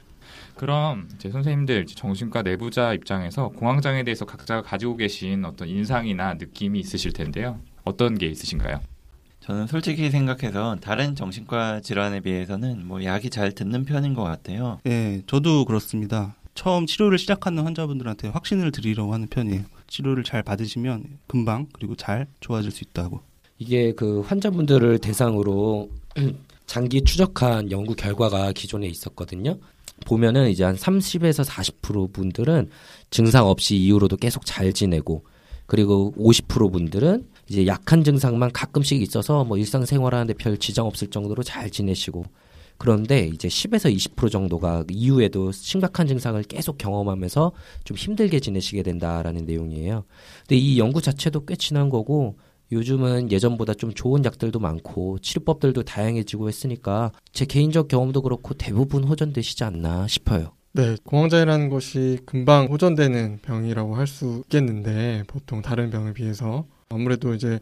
그럼 0.57 1.09
제 1.19 1.31
선생님들 1.31 1.87
정신과 1.87 2.43
내부자 2.43 2.93
입장에서 2.93 3.49
공황장애에 3.51 4.03
대해서 4.03 4.27
각자가 4.27 4.63
가지고 4.63 4.97
계신 4.97 5.45
어떤 5.45 5.69
인상이나 5.69 6.35
느낌이 6.35 6.79
있으실 6.81 7.13
텐데요. 7.13 7.61
어떤 7.85 8.19
게 8.19 8.27
있으신가요? 8.27 8.81
저는 9.41 9.67
솔직히 9.69 10.11
생각해서 10.11 10.77
다른 10.81 11.15
정신과 11.15 11.81
질환에 11.81 12.21
비해서는 12.21 12.87
뭐 12.87 13.03
약이 13.03 13.31
잘 13.31 13.53
듣는 13.53 13.85
편인 13.85 14.13
것 14.13 14.23
같아요. 14.25 14.81
예, 14.87 15.23
저도 15.27 15.65
그렇습니다. 15.65 16.35
처음 16.55 16.85
치료를 16.87 17.17
시작하는 17.17 17.63
환자분들한테 17.63 18.29
확신을 18.29 18.73
드리려고 18.73 19.15
하는 19.15 19.29
편이에요. 19.29 19.63
치료를 19.89 20.23
잘 20.23 20.43
받으시면 20.43 21.19
금방 21.27 21.67
그리고 21.73 21.97
잘 21.97 22.27
좋아질 22.41 22.71
수 22.71 22.85
있다고. 22.85 23.21
이게 23.59 23.93
그 23.93 24.21
환자분들을 24.21 24.99
대상으로 24.99 25.91
장기 26.67 27.03
추적한 27.03 27.71
연구 27.71 27.95
결과가 27.95 28.53
기존에 28.53 28.87
있었거든요. 28.87 29.59
보면은 30.07 30.51
이제 30.51 30.63
한 30.63 30.77
30에서 30.77 31.45
40% 31.45 32.13
분들은 32.13 32.71
증상 33.11 33.47
없이 33.47 33.77
이후로도 33.77 34.17
계속 34.17 34.47
잘 34.47 34.73
지내고 34.73 35.25
그리고 35.67 36.15
50% 36.17 36.73
분들은 36.73 37.27
이제 37.49 37.67
약한 37.67 38.05
증상만 38.05 38.53
가끔씩 38.53 39.03
있어서 39.03 39.45
뭐 39.45 39.59
일상생활하는데 39.59 40.35
별 40.35 40.57
지장 40.59 40.87
없을 40.87 41.09
정도로 41.09 41.43
잘 41.43 41.71
지내시고 41.71 42.25
그런데 42.79 43.27
이제 43.27 43.49
10에서 43.49 43.95
20% 43.95 44.31
정도가 44.31 44.85
이후에도 44.89 45.51
심각한 45.53 46.07
증상을 46.07 46.41
계속 46.45 46.79
경험하면서 46.79 47.53
좀 47.85 47.97
힘들게 47.97 48.41
지내시게 48.41 48.83
된다라는 48.85 49.45
내용이에요. 49.45 50.05
근데 50.41 50.57
이 50.57 50.79
연구 50.79 51.03
자체도 51.03 51.45
꽤 51.45 51.57
지난 51.57 51.89
거고 51.91 52.37
요즘은 52.71 53.33
예전보다 53.33 53.75
좀 53.75 53.93
좋은 53.95 54.25
약들도 54.25 54.59
많고 54.61 55.19
치료법들도 55.21 55.83
다양해지고 55.83 56.49
했으니까 56.49 57.13
제 57.33 57.45
개인적 57.47 57.89
경험도 57.89 58.23
그렇고 58.23 58.55
대부분 58.55 59.05
호전되시지 59.05 59.65
않나 59.65 60.07
싶어요. 60.07 60.53
네, 60.73 60.97
공황장애라는 61.03 61.71
것이 61.71 62.19
금방 62.27 62.67
호전되는 62.67 63.41
병이라고 63.43 63.97
할 63.97 64.07
수 64.07 64.43
있겠는데 64.45 65.25
보통 65.27 65.63
다른 65.63 65.91
병에 65.91 66.13
비해서 66.13 66.67
아무래도 66.91 67.35
이제 67.35 67.59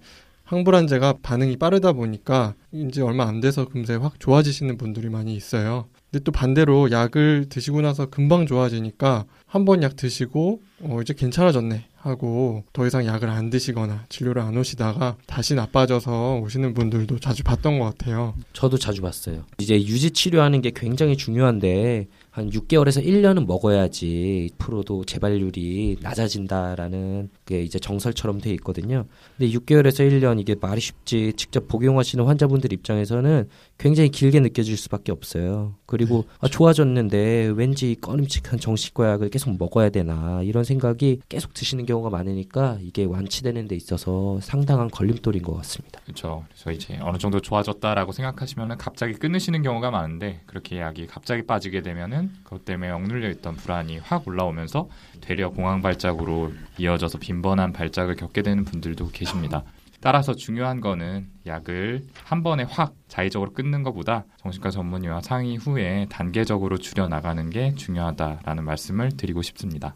항불안제가 0.46 1.14
반응이 1.22 1.56
빠르다 1.56 1.92
보니까 1.92 2.54
이제 2.72 3.02
얼마 3.02 3.24
안 3.26 3.40
돼서 3.40 3.66
금세 3.66 3.94
확 3.96 4.18
좋아지시는 4.20 4.78
분들이 4.78 5.08
많이 5.10 5.34
있어요. 5.34 5.86
근데 6.10 6.22
또 6.22 6.30
반대로 6.32 6.90
약을 6.92 7.46
드시고 7.48 7.82
나서 7.82 8.06
금방 8.06 8.46
좋아지니까 8.46 9.24
한 9.46 9.64
번 9.64 9.82
약 9.82 9.96
드시고 9.96 10.60
어 10.82 10.98
이제 11.02 11.12
괜찮아졌네 11.14 11.86
하고 11.96 12.62
더 12.72 12.86
이상 12.86 13.04
약을 13.06 13.28
안 13.28 13.50
드시거나 13.50 14.04
진료를 14.08 14.40
안 14.40 14.56
오시다가 14.56 15.16
다시 15.26 15.54
나빠져서 15.56 16.36
오시는 16.36 16.74
분들도 16.74 17.18
자주 17.18 17.42
봤던 17.42 17.80
것 17.80 17.86
같아요. 17.86 18.34
저도 18.52 18.78
자주 18.78 19.02
봤어요. 19.02 19.44
이제 19.58 19.74
유지 19.74 20.12
치료하는 20.12 20.62
게 20.62 20.70
굉장히 20.74 21.16
중요한데 21.16 22.06
한 22.36 22.50
6개월에서 22.50 23.02
1년은 23.02 23.46
먹어야지 23.46 24.50
프로도 24.58 25.06
재발률이 25.06 25.96
낮아진다라는 26.02 27.30
게 27.46 27.62
이제 27.62 27.78
정설처럼 27.78 28.42
돼 28.42 28.50
있거든요. 28.56 29.06
근데 29.38 29.50
6개월에서 29.56 30.06
1년 30.06 30.38
이게 30.38 30.54
말이 30.60 30.78
쉽지 30.78 31.32
직접 31.34 31.66
복용하시는 31.66 32.22
환자분들 32.22 32.74
입장에서는 32.74 33.48
굉장히 33.78 34.10
길게 34.10 34.40
느껴질 34.40 34.76
수밖에 34.76 35.12
없어요. 35.12 35.76
그리고 35.86 36.26
아, 36.38 36.46
좋아졌는데 36.46 37.54
왠지 37.56 37.96
꺼림칙한 38.02 38.60
정신과 38.60 39.12
약을 39.12 39.30
계속 39.30 39.56
먹어야 39.56 39.88
되나 39.88 40.42
이런 40.42 40.62
생각이 40.62 41.20
계속 41.30 41.54
드시는 41.54 41.86
경우가 41.86 42.10
많으니까 42.10 42.76
이게 42.82 43.04
완치되는 43.04 43.66
데 43.66 43.76
있어서 43.76 44.38
상당한 44.42 44.90
걸림돌인 44.90 45.42
것 45.42 45.54
같습니다. 45.56 46.00
그렇죠. 46.04 46.44
그래서 46.50 46.70
이제 46.70 46.98
어느 47.00 47.16
정도 47.16 47.40
좋아졌다라고 47.40 48.12
생각하시면은 48.12 48.76
갑자기 48.76 49.14
끊으시는 49.14 49.62
경우가 49.62 49.90
많은데 49.90 50.42
그렇게 50.44 50.80
약이 50.80 51.06
갑자기 51.06 51.46
빠지게 51.46 51.80
되면은 51.80 52.25
그것 52.44 52.64
때문에 52.64 52.90
억눌려 52.90 53.30
있던 53.30 53.56
불안이 53.56 53.98
확 53.98 54.26
올라오면서 54.26 54.88
되려 55.20 55.50
공황 55.50 55.82
발작으로 55.82 56.52
이어져서 56.78 57.18
빈번한 57.18 57.72
발작을 57.72 58.16
겪게 58.16 58.42
되는 58.42 58.64
분들도 58.64 59.10
계십니다. 59.10 59.64
따라서 60.00 60.34
중요한 60.34 60.80
거는 60.80 61.26
약을 61.46 62.04
한 62.24 62.42
번에 62.42 62.64
확 62.64 62.94
자의적으로 63.08 63.52
끊는 63.52 63.82
것보다 63.82 64.24
정신과 64.38 64.70
전문의와 64.70 65.20
상의 65.20 65.56
후에 65.56 66.06
단계적으로 66.10 66.78
줄여 66.78 67.08
나가는 67.08 67.50
게 67.50 67.74
중요하다라는 67.74 68.64
말씀을 68.64 69.16
드리고 69.16 69.42
싶습니다. 69.42 69.94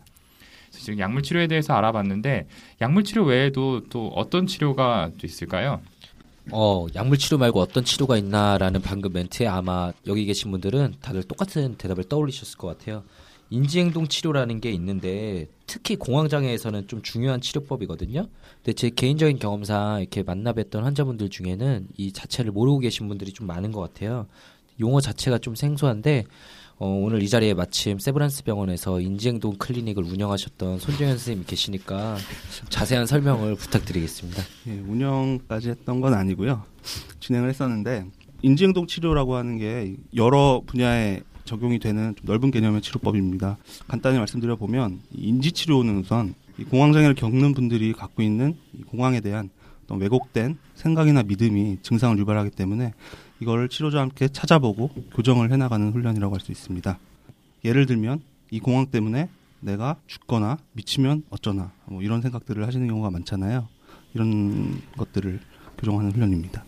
지금 0.70 0.98
약물 0.98 1.22
치료에 1.22 1.46
대해서 1.46 1.74
알아봤는데 1.74 2.46
약물 2.80 3.04
치료 3.04 3.24
외에도 3.24 3.84
또 3.88 4.08
어떤 4.08 4.46
치료가 4.46 5.10
또 5.18 5.26
있을까요? 5.26 5.80
어, 6.52 6.86
약물 6.94 7.18
치료 7.18 7.38
말고 7.38 7.60
어떤 7.60 7.84
치료가 7.84 8.16
있나라는 8.16 8.82
방금 8.82 9.12
멘트에 9.12 9.46
아마 9.46 9.92
여기 10.06 10.24
계신 10.24 10.50
분들은 10.50 10.94
다들 11.00 11.22
똑같은 11.22 11.76
대답을 11.76 12.04
떠올리셨을 12.04 12.58
것 12.58 12.66
같아요. 12.66 13.04
인지행동 13.50 14.06
치료라는 14.06 14.60
게 14.60 14.70
있는데 14.70 15.48
특히 15.66 15.96
공황장애에서는 15.96 16.86
좀 16.86 17.02
중요한 17.02 17.40
치료법이거든요. 17.40 18.28
근데 18.56 18.72
제 18.72 18.90
개인적인 18.90 19.38
경험상 19.38 20.00
이렇게 20.00 20.22
만나뵀던 20.22 20.82
환자분들 20.82 21.30
중에는 21.30 21.88
이 21.96 22.12
자체를 22.12 22.52
모르고 22.52 22.78
계신 22.78 23.08
분들이 23.08 23.32
좀 23.32 23.46
많은 23.46 23.72
것 23.72 23.80
같아요. 23.80 24.26
용어 24.78 25.00
자체가 25.00 25.38
좀 25.38 25.54
생소한데 25.54 26.24
어, 26.82 26.88
오늘 26.88 27.22
이 27.22 27.28
자리에 27.28 27.52
마침 27.52 27.98
세브란스 27.98 28.42
병원에서 28.44 29.02
인지행동 29.02 29.56
클리닉을 29.58 30.02
운영하셨던 30.02 30.78
손정현 30.78 31.18
선생님이 31.18 31.44
계시니까 31.44 32.16
좀 32.56 32.68
자세한 32.70 33.04
설명을 33.04 33.54
부탁드리겠습니다. 33.56 34.42
예, 34.68 34.80
운영까지 34.88 35.68
했던 35.68 36.00
건 36.00 36.14
아니고요. 36.14 36.62
진행을 37.20 37.50
했었는데 37.50 38.06
인지행동 38.40 38.86
치료라고 38.86 39.34
하는 39.34 39.58
게 39.58 39.94
여러 40.16 40.62
분야에 40.64 41.20
적용이 41.44 41.80
되는 41.80 42.14
좀 42.16 42.24
넓은 42.24 42.50
개념의 42.50 42.80
치료법입니다. 42.80 43.58
간단히 43.86 44.16
말씀드려 44.16 44.56
보면 44.56 45.00
인지 45.12 45.52
치료는 45.52 45.98
우선 45.98 46.34
이 46.56 46.64
공황장애를 46.64 47.14
겪는 47.14 47.52
분들이 47.52 47.92
갖고 47.92 48.22
있는 48.22 48.56
이 48.72 48.84
공황에 48.84 49.20
대한 49.20 49.50
왜곡된 49.90 50.56
생각이나 50.76 51.24
믿음이 51.24 51.78
증상을 51.82 52.16
유발하기 52.16 52.50
때문에 52.50 52.94
이걸 53.40 53.68
치료자와 53.68 54.02
함께 54.02 54.28
찾아보고 54.28 54.88
교정을 55.14 55.50
해나가는 55.52 55.90
훈련이라고 55.92 56.34
할 56.34 56.40
수 56.40 56.52
있습니다. 56.52 56.98
예를 57.64 57.86
들면 57.86 58.22
이 58.50 58.60
공황 58.60 58.86
때문에 58.86 59.28
내가 59.60 59.96
죽거나 60.06 60.58
미치면 60.72 61.24
어쩌나 61.30 61.72
뭐 61.86 62.02
이런 62.02 62.22
생각들을 62.22 62.66
하시는 62.66 62.86
경우가 62.86 63.10
많잖아요. 63.10 63.68
이런 64.14 64.80
것들을 64.96 65.40
교정하는 65.78 66.12
훈련입니다. 66.12 66.64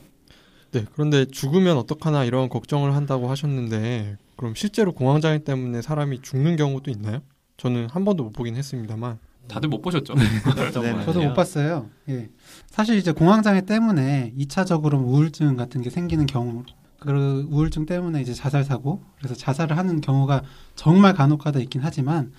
네, 0.72 0.86
그런데 0.92 1.26
죽으면 1.26 1.76
어떡하나 1.76 2.24
이런 2.24 2.48
걱정을 2.48 2.94
한다고 2.94 3.30
하셨는데 3.30 4.16
그럼 4.36 4.54
실제로 4.54 4.92
공황장애 4.92 5.44
때문에 5.44 5.82
사람이 5.82 6.22
죽는 6.22 6.56
경우도 6.56 6.90
있나요? 6.90 7.20
저는 7.58 7.88
한 7.90 8.04
번도 8.04 8.24
못 8.24 8.32
보긴 8.32 8.56
했습니다만. 8.56 9.18
다들 9.48 9.68
못 9.68 9.82
보셨죠? 9.82 10.14
네, 10.14 10.24
거예요? 10.44 11.04
저도 11.04 11.22
못 11.22 11.34
봤어요. 11.34 11.88
예. 12.08 12.30
사실 12.66 12.96
이제 12.96 13.12
공황장애 13.12 13.62
때문에 13.62 14.32
2차적으로 14.38 14.94
우울증 15.04 15.56
같은 15.56 15.82
게 15.82 15.90
생기는 15.90 16.26
경우, 16.26 16.64
그 16.98 17.46
우울증 17.50 17.86
때문에 17.86 18.20
이제 18.20 18.32
자살 18.32 18.64
사고, 18.64 19.02
그래서 19.18 19.34
자살을 19.34 19.76
하는 19.76 20.00
경우가 20.00 20.42
정말 20.74 21.14
간혹가다 21.14 21.58
있긴 21.60 21.82
하지만 21.82 22.32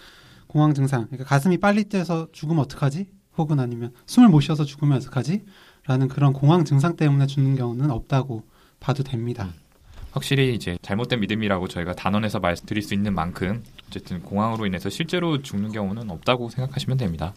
공황 0.48 0.74
증상, 0.74 1.05
그러니까 1.07 1.25
가슴이 1.25 1.57
빨리 1.57 1.83
뛰어서 1.86 2.27
죽으면 2.31 2.63
어떡하지? 2.63 3.07
혹은 3.38 3.60
아니면 3.60 3.91
숨을 4.05 4.29
못 4.29 4.41
쉬어서 4.41 4.63
죽으면 4.63 4.98
어떡하지? 4.98 5.43
라는 5.86 6.07
그런 6.07 6.33
공황 6.33 6.65
증상 6.65 6.95
때문에 6.95 7.25
죽는 7.27 7.55
경우는 7.55 7.91
없다고 7.91 8.43
봐도 8.79 9.03
됩니다. 9.03 9.50
확실히 10.12 10.53
이제 10.53 10.77
잘못된 10.81 11.19
믿음이라고 11.19 11.67
저희가 11.67 11.93
단언해서 11.93 12.39
말씀드릴 12.39 12.83
수 12.83 12.93
있는 12.93 13.13
만큼 13.15 13.63
어쨌든 13.94 14.24
공황으로 14.24 14.66
인해서 14.66 14.90
실제로 14.90 15.42
죽는 15.44 15.72
경우는 15.72 16.10
없다고 16.10 16.50
생각하시면 16.50 16.98
됩니다. 16.98 17.36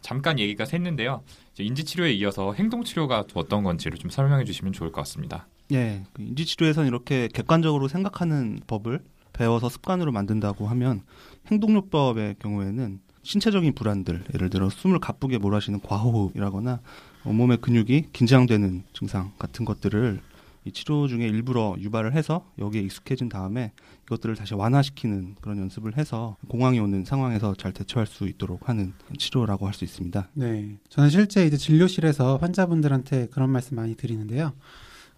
잠깐 0.00 0.38
얘기가 0.38 0.64
샜는데요. 0.64 1.20
인지치료에 1.58 2.12
이어서 2.14 2.52
행동치료가 2.52 3.26
또 3.28 3.40
어떤 3.40 3.62
건지를 3.62 3.96
좀 3.98 4.10
설명해 4.10 4.44
주시면 4.44 4.72
좋을 4.72 4.90
것 4.90 5.00
같습니다. 5.02 5.46
예, 5.72 6.02
그 6.12 6.22
인지치료에서는 6.22 6.88
이렇게 6.88 7.28
객관적으로 7.32 7.86
생각하는 7.86 8.60
법을 8.66 9.00
배워서 9.32 9.68
습관으로 9.68 10.10
만든다고 10.10 10.66
하면 10.66 11.02
행동요법의 11.50 12.36
경우에는 12.40 13.00
신체적인 13.22 13.74
불안들, 13.74 14.24
예를 14.34 14.50
들어 14.50 14.70
숨을 14.70 14.98
가쁘게 14.98 15.38
몰아쉬는 15.38 15.80
과호흡이라거나 15.80 16.80
온몸의 17.24 17.58
근육이 17.58 18.06
긴장되는 18.12 18.84
증상 18.92 19.32
같은 19.38 19.64
것들을 19.64 20.20
이 20.64 20.72
치료 20.72 21.06
중에 21.08 21.26
일부러 21.26 21.76
유발을 21.78 22.14
해서 22.14 22.44
여기에 22.58 22.82
익숙해진 22.82 23.28
다음에 23.28 23.72
이것들을 24.08 24.36
다시 24.36 24.54
완화시키는 24.54 25.36
그런 25.40 25.58
연습을 25.58 25.98
해서 25.98 26.36
공황이 26.48 26.78
오는 26.80 27.04
상황에서 27.04 27.54
잘 27.54 27.72
대처할 27.74 28.06
수 28.06 28.26
있도록 28.26 28.68
하는 28.68 28.94
치료라고 29.18 29.66
할 29.66 29.74
수 29.74 29.84
있습니다. 29.84 30.30
네. 30.32 30.78
저는 30.88 31.10
실제 31.10 31.46
이제 31.46 31.56
진료실에서 31.56 32.38
환자분들한테 32.38 33.26
그런 33.26 33.50
말씀 33.50 33.76
많이 33.76 33.94
드리는데요. 33.94 34.52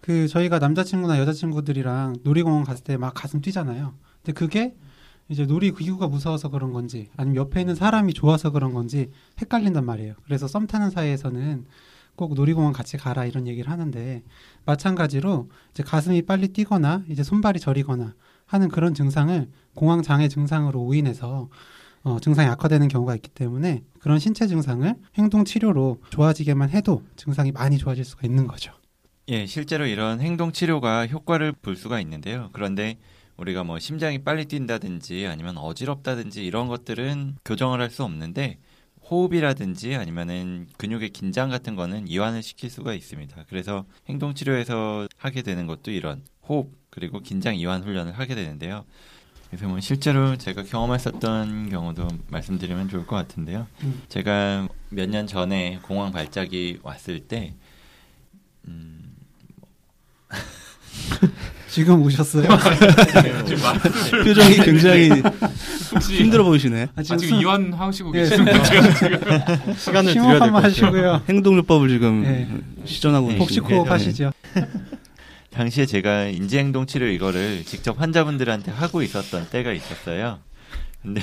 그 0.01 0.27
저희가 0.27 0.59
남자친구나 0.59 1.19
여자친구들이랑 1.19 2.17
놀이공원 2.23 2.63
갔을 2.65 2.83
때 2.83 2.97
막 2.97 3.13
가슴 3.13 3.39
뛰잖아요. 3.41 3.93
근데 4.23 4.33
그게 4.33 4.75
이제 5.29 5.45
놀이 5.45 5.71
기구가 5.71 6.07
무서워서 6.09 6.49
그런 6.49 6.73
건지 6.73 7.09
아니면 7.15 7.37
옆에 7.37 7.61
있는 7.61 7.75
사람이 7.75 8.13
좋아서 8.13 8.51
그런 8.51 8.73
건지 8.73 9.09
헷갈린단 9.39 9.85
말이에요. 9.85 10.15
그래서 10.25 10.47
썸 10.47 10.67
타는 10.67 10.89
사이에서는 10.89 11.65
꼭 12.17 12.33
놀이공원 12.33 12.73
같이 12.73 12.97
가라 12.97 13.23
이런 13.25 13.47
얘기를 13.47 13.71
하는데 13.71 14.21
마찬가지로 14.65 15.49
이제 15.71 15.81
가슴이 15.81 16.23
빨리 16.23 16.49
뛰거나 16.49 17.03
이제 17.07 17.23
손발이 17.23 17.59
저리거나 17.61 18.13
하는 18.51 18.67
그런 18.67 18.93
증상을 18.93 19.47
공황 19.75 20.01
장애 20.01 20.27
증상으로 20.27 20.81
오인해서 20.81 21.47
어, 22.03 22.19
증상이 22.19 22.49
악화되는 22.49 22.89
경우가 22.89 23.15
있기 23.15 23.29
때문에 23.29 23.83
그런 23.99 24.19
신체 24.19 24.45
증상을 24.45 24.93
행동 25.17 25.45
치료로 25.45 26.01
좋아지게만 26.09 26.69
해도 26.71 27.01
증상이 27.15 27.53
많이 27.53 27.77
좋아질 27.77 28.03
수가 28.03 28.23
있는 28.25 28.47
거죠. 28.47 28.73
예, 29.29 29.45
실제로 29.45 29.85
이런 29.85 30.19
행동 30.19 30.51
치료가 30.51 31.07
효과를 31.07 31.53
볼 31.53 31.77
수가 31.77 32.01
있는데요. 32.01 32.49
그런데 32.51 32.97
우리가 33.37 33.63
뭐 33.63 33.79
심장이 33.79 34.21
빨리 34.21 34.43
뛴다든지 34.45 35.27
아니면 35.27 35.57
어지럽다든지 35.57 36.45
이런 36.45 36.67
것들은 36.67 37.37
교정을 37.45 37.79
할 37.79 37.89
수 37.89 38.03
없는데 38.03 38.57
호흡이라든지 39.09 39.95
아니면은 39.95 40.67
근육의 40.77 41.09
긴장 41.11 41.49
같은 41.49 41.75
거는 41.75 42.07
이완을 42.09 42.43
시킬 42.43 42.69
수가 42.69 42.93
있습니다. 42.93 43.45
그래서 43.47 43.85
행동 44.09 44.33
치료에서 44.33 45.07
하게 45.17 45.41
되는 45.41 45.67
것도 45.67 45.91
이런 45.91 46.23
호흡 46.47 46.80
그리고 46.91 47.21
긴장 47.21 47.55
이완 47.55 47.83
훈련을 47.83 48.11
하게 48.19 48.35
되는데요. 48.35 48.83
그래서 49.49 49.67
뭐 49.67 49.79
실제로 49.79 50.37
제가 50.37 50.63
경험했었던 50.63 51.69
경우도 51.69 52.07
말씀드리면 52.29 52.89
좋을 52.89 53.05
것 53.07 53.15
같은데요. 53.15 53.65
음. 53.83 54.01
제가 54.07 54.67
몇 54.89 55.09
년 55.09 55.25
전에 55.27 55.79
공황 55.83 56.11
발작이 56.11 56.79
왔을 56.83 57.19
때 57.21 57.53
음, 58.67 58.99
지금 61.69 62.01
우셨어요? 62.03 62.43
지금 63.47 63.63
말- 63.63 64.23
표정이 64.23 64.55
굉장히 64.57 65.09
혹시 65.93 66.15
힘들어 66.17 66.43
보이시네. 66.43 66.83
아, 66.83 66.87
아, 66.95 67.01
지금 67.03 67.19
수- 67.19 67.35
이완하시고 67.41 68.11
예, 68.15 68.19
계시는 68.19 68.45
거죠? 68.45 68.93
지금? 68.93 69.19
시간을 69.75 70.13
드려야 70.13 70.33
될 70.33 70.41
한번 70.41 70.51
것 70.51 70.53
같아요. 70.53 70.61
하시고요. 70.63 71.21
행동요법을 71.29 71.89
지금 71.89 72.23
네. 72.23 72.47
시전하고 72.85 73.29
네, 73.31 73.37
복식 73.37 73.63
계시는데. 73.63 73.75
호흡 73.75 73.89
하시죠. 73.91 74.31
당시에 75.51 75.85
제가 75.85 76.27
인지행동 76.27 76.85
치료 76.85 77.07
이거를 77.07 77.63
직접 77.65 77.99
환자분들한테 77.99 78.71
하고 78.71 79.01
있었던 79.01 79.49
때가 79.49 79.73
있었어요. 79.73 80.39
근데 81.01 81.21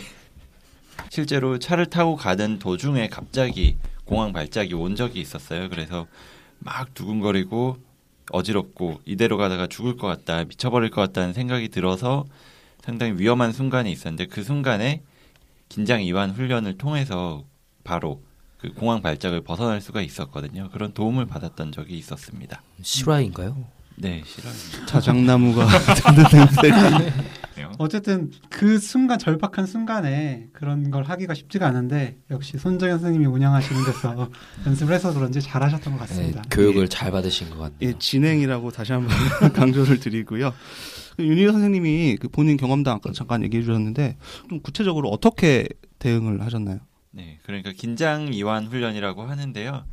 실제로 1.09 1.59
차를 1.59 1.87
타고 1.87 2.15
가던 2.17 2.59
도중에 2.59 3.09
갑자기 3.09 3.77
공황 4.05 4.33
발작이 4.33 4.75
온 4.75 4.97
적이 4.97 5.21
있었어요. 5.21 5.69
그래서 5.71 6.07
막 6.59 6.93
두근거리고 6.95 7.79
어지럽고 8.31 9.01
이대로 9.07 9.39
가다가 9.39 9.67
죽을 9.67 9.97
것 9.97 10.07
같다, 10.07 10.45
미쳐버릴 10.45 10.91
것 10.91 11.01
같다는 11.01 11.33
생각이 11.33 11.69
들어서 11.71 12.27
상당히 12.83 13.19
위험한 13.19 13.53
순간이 13.53 13.91
있었는데 13.91 14.27
그 14.27 14.43
순간에 14.43 15.03
긴장 15.71 16.03
이완 16.03 16.31
훈련을 16.33 16.77
통해서 16.77 17.45
바로 17.83 18.23
그 18.59 18.73
공황 18.73 19.01
발작을 19.01 19.43
벗어날 19.43 19.81
수가 19.81 20.03
있었거든요. 20.03 20.69
그런 20.71 20.93
도움을 20.93 21.27
받았던 21.27 21.73
적이 21.73 21.97
있었습니다. 21.97 22.63
실화인가요? 22.83 23.78
네, 24.01 24.23
싫어요. 24.25 24.53
자작나무가 24.87 25.67
듣는 25.67 26.25
냄새가 26.33 26.99
네요. 27.57 27.73
어쨌든 27.79 28.31
그 28.49 28.79
순간 28.79 29.19
절박한 29.19 29.67
순간에 29.67 30.47
그런 30.53 30.91
걸 30.93 31.03
하기가 31.03 31.35
쉽지가 31.35 31.67
않은데 31.67 32.17
역시 32.31 32.57
손정현 32.59 32.99
선생님이 33.01 33.27
운영하시는 33.27 33.85
데서 33.85 34.31
연습을 34.67 34.95
해서 34.95 35.13
그런지 35.13 35.41
잘하셨던 35.41 35.95
것 35.95 36.01
네, 36.01 36.07
같습니다. 36.07 36.43
교육을 36.51 36.89
잘 36.89 37.11
받으신 37.11 37.51
것 37.51 37.59
같네요. 37.59 37.79
예, 37.83 37.95
진행이라고 37.99 38.71
다시 38.71 38.93
한번 38.93 39.11
강조를 39.53 39.99
드리고요. 39.99 40.53
그 41.17 41.27
윤희호 41.27 41.51
선생님이 41.51 42.19
그 42.21 42.29
본인 42.29 42.57
경험담 42.57 42.97
아까 42.97 43.11
잠깐 43.13 43.43
얘기해 43.43 43.65
주셨는데 43.65 44.17
좀 44.49 44.61
구체적으로 44.61 45.09
어떻게 45.09 45.67
대응을 45.99 46.43
하셨나요? 46.43 46.79
네, 47.11 47.41
그러니까 47.43 47.73
긴장 47.77 48.33
이완 48.33 48.67
훈련이라고 48.69 49.25
하는데요. 49.25 49.85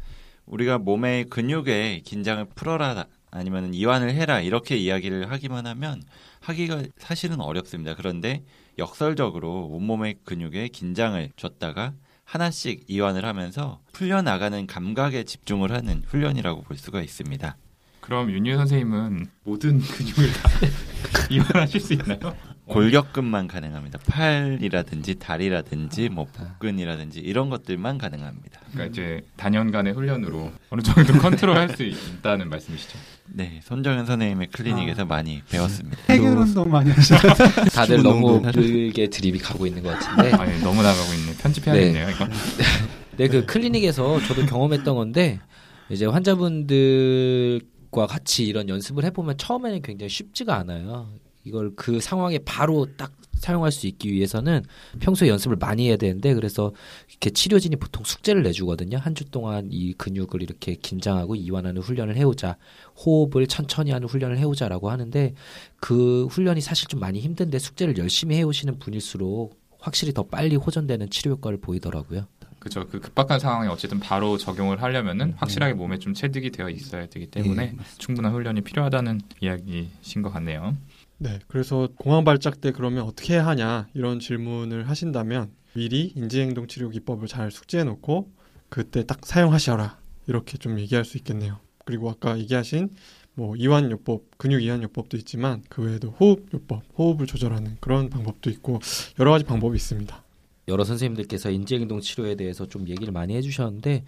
우리가 0.46 0.78
몸의 0.78 1.26
근육에 1.26 2.02
긴장을 2.06 2.46
풀어라 2.54 3.06
아니면 3.36 3.74
이완을 3.74 4.14
해라 4.14 4.40
이렇게 4.40 4.78
이야기를 4.78 5.30
하기만 5.30 5.68
하면 5.68 6.02
하기가 6.40 6.84
사실은 6.98 7.42
어렵습니다. 7.42 7.94
그런데 7.96 8.44
역설적으로 8.78 9.68
온몸의 9.68 10.16
근육에 10.24 10.70
긴장을 10.70 11.30
줬다가 11.36 11.94
하나씩 12.24 12.86
이완을 12.88 13.26
하면서 13.26 13.82
풀려나가는 13.92 14.66
감각에 14.66 15.26
집중을 15.26 15.72
하는 15.72 16.04
훈련이라고 16.08 16.64
볼 16.64 16.78
수가 16.78 17.02
있습니다. 17.02 17.58
그럼 18.00 18.32
윤유 18.32 18.56
선생님은 18.56 19.28
모든 19.44 19.80
근육을 19.80 20.32
다 20.32 20.50
이완하실 21.30 21.82
수 21.82 21.94
있나요? 21.94 22.36
골격근만 22.68 23.48
가능합니다. 23.48 24.00
팔이라든지 24.08 25.16
다리라든지 25.16 26.10
뭐 26.10 26.26
복근이라든지 26.26 27.20
이런 27.20 27.50
것들만 27.50 27.98
가능합니다. 27.98 28.60
그러니까 28.72 28.92
이제 28.92 29.22
단연간의 29.38 29.94
훈련으로 29.94 30.52
어느 30.70 30.82
정도 30.82 31.14
컨트롤할 31.20 31.70
수 31.70 31.84
있다는 31.84 32.50
말씀이시죠? 32.50 32.98
네, 33.28 33.60
손정현 33.64 34.06
선생님의 34.06 34.48
클리닉에서 34.48 35.06
많이 35.06 35.44
배웠습니다. 35.50 35.98
해결 36.10 36.38
운동 36.38 36.70
많이 36.70 36.90
하시죠. 36.92 37.16
다들 37.74 38.02
너무. 38.02 38.42
길게 38.52 39.10
드립이 39.10 39.40
가고 39.40 39.68
있는 39.68 39.84
것 39.84 39.90
같은데. 39.98 40.32
아니 40.36 40.60
너무 40.62 40.82
나가고 40.82 41.14
있네. 41.14 41.38
편집해야겠네요. 41.38 42.10
이거. 42.10 42.28
네, 43.18 43.28
그 43.28 43.46
클리닉에서 43.46 44.22
저도 44.22 44.46
경험했던 44.46 44.96
건데 44.96 45.40
이제 45.90 46.06
환자분들 46.06 47.62
과 47.92 48.08
같이 48.08 48.46
이런 48.46 48.68
연습을 48.68 49.06
해보면 49.06 49.38
처음에는 49.38 49.82
굉장히 49.82 50.10
쉽지가 50.10 50.58
않아요. 50.58 51.08
이걸 51.46 51.72
그 51.76 52.00
상황에 52.02 52.40
바로 52.40 52.88
딱 52.98 53.14
사용할 53.36 53.72
수 53.72 53.86
있기 53.86 54.12
위해서는 54.12 54.64
평소에 55.00 55.28
연습을 55.30 55.58
많이 55.58 55.88
해야 55.88 55.98
되는데 55.98 56.34
그래서 56.34 56.72
이렇게 57.10 57.30
치료진이 57.30 57.76
보통 57.76 58.04
숙제를 58.04 58.42
내주거든요. 58.44 58.98
한 58.98 59.14
주 59.14 59.26
동안 59.26 59.68
이 59.72 59.94
근육을 59.94 60.42
이렇게 60.42 60.76
긴장하고 60.76 61.36
이완하는 61.36 61.82
훈련을 61.82 62.16
해오자, 62.16 62.58
호흡을 63.06 63.48
천천히 63.48 63.92
하는 63.92 64.08
훈련을 64.08 64.38
해오자라고 64.40 64.90
하는데 64.90 65.34
그 65.80 66.26
훈련이 66.28 66.62
사실 66.62 66.88
좀 66.88 67.00
많이 67.00 67.20
힘든데 67.20 67.60
숙제를 67.60 67.98
열심히 67.98 68.36
해오시는 68.38 68.80
분일수록 68.80 69.60
확실히 69.80 70.14
더 70.14 70.24
빨리 70.24 70.56
호전되는 70.56 71.10
치료 71.12 71.32
효과를 71.34 71.60
보이더라고요. 71.60 72.26
그렇죠. 72.60 72.88
그 72.88 73.00
급박한 73.00 73.40
상황에 73.40 73.68
어쨌든 73.68 74.00
바로 74.00 74.38
적용을 74.40 74.82
하려면은 74.82 75.34
확실하게 75.38 75.76
몸에 75.76 76.00
좀 76.00 76.16
체득이 76.16 76.50
되어 76.50 76.68
있어야 76.70 77.06
되기 77.06 77.28
때문에 77.28 77.76
예, 77.78 77.84
충분한 78.00 78.34
훈련이 78.34 78.62
필요하다는 78.62 79.22
이야기신 79.40 80.24
것 80.24 80.32
같네요. 80.34 80.76
네, 81.18 81.40
그래서 81.48 81.88
공황 81.98 82.24
발작 82.24 82.60
때 82.62 82.72
그러면 82.72 83.04
어떻게 83.04 83.38
하냐 83.38 83.88
이런 83.94 84.20
질문을 84.20 84.90
하신다면 84.90 85.52
미리 85.74 86.12
인지행동 86.16 86.68
치료 86.68 86.90
기법을 86.90 87.28
잘 87.28 87.52
숙지해 87.52 87.84
놓고 87.84 88.30
그때 88.70 89.06
딱 89.06 89.26
사용하셔라 89.26 90.00
이렇게 90.28 90.58
좀 90.58 90.80
얘기할 90.80 91.06
수 91.06 91.18
있겠네요. 91.18 91.60
그리고 91.86 92.10
아까 92.10 92.38
얘기하신 92.38 92.90
뭐 93.36 93.56
이완 93.56 93.92
요법, 93.92 94.38
근육 94.38 94.64
이완 94.64 94.82
요법도 94.84 95.18
있지만 95.18 95.62
그 95.70 95.84
외에도 95.84 96.10
호흡 96.12 96.48
요법, 96.54 96.84
호흡을 96.98 97.28
조절하는 97.28 97.78
그런 97.80 98.10
방법도 98.10 98.50
있고 98.50 98.80
여러 99.20 99.32
가지 99.32 99.44
방법이 99.44 99.76
있습니다. 99.76 100.24
여러 100.68 100.84
선생님들께서 100.84 101.52
인지행동 101.52 102.00
치료에 102.00 102.36
대해서 102.36 102.66
좀 102.68 102.88
얘기를 102.88 103.14
많이 103.14 103.36
해주셨는데 103.36 104.04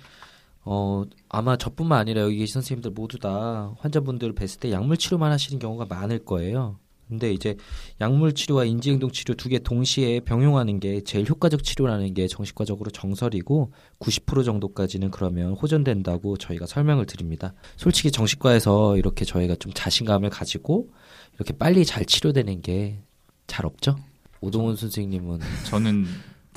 어 0.63 1.03
아마 1.29 1.57
저뿐만 1.57 1.99
아니라 1.99 2.21
여기 2.21 2.37
계신 2.37 2.55
선생님들 2.55 2.91
모두 2.91 3.19
다 3.19 3.73
환자분들 3.79 4.33
뵀을 4.33 4.59
때 4.59 4.71
약물 4.71 4.97
치료만 4.97 5.31
하시는 5.31 5.59
경우가 5.59 5.85
많을 5.85 6.25
거예요. 6.25 6.79
근데 7.07 7.31
이제 7.31 7.55
약물 8.01 8.33
치료와 8.33 8.65
인지 8.65 8.91
행동 8.91 9.09
치료 9.11 9.33
두 9.33 9.47
개 9.49 9.59
동시에 9.59 10.19
병용하는 10.21 10.79
게 10.79 11.01
제일 11.03 11.27
효과적 11.29 11.63
치료라는 11.63 12.13
게 12.13 12.27
정신과적으로 12.27 12.91
정설이고 12.91 13.71
90% 13.99 14.43
정도까지는 14.43 15.09
그러면 15.11 15.53
호전된다고 15.53 16.37
저희가 16.37 16.65
설명을 16.65 17.05
드립니다. 17.05 17.53
솔직히 17.77 18.11
정신과에서 18.11 18.97
이렇게 18.97 19.23
저희가 19.23 19.55
좀 19.55 19.71
자신감을 19.73 20.29
가지고 20.29 20.89
이렇게 21.35 21.53
빨리 21.53 21.85
잘 21.85 22.05
치료되는 22.05 22.61
게 22.61 22.99
잘 23.47 23.65
없죠? 23.65 23.95
오동훈 24.41 24.75
선생님은 24.75 25.39
저는 25.69 26.05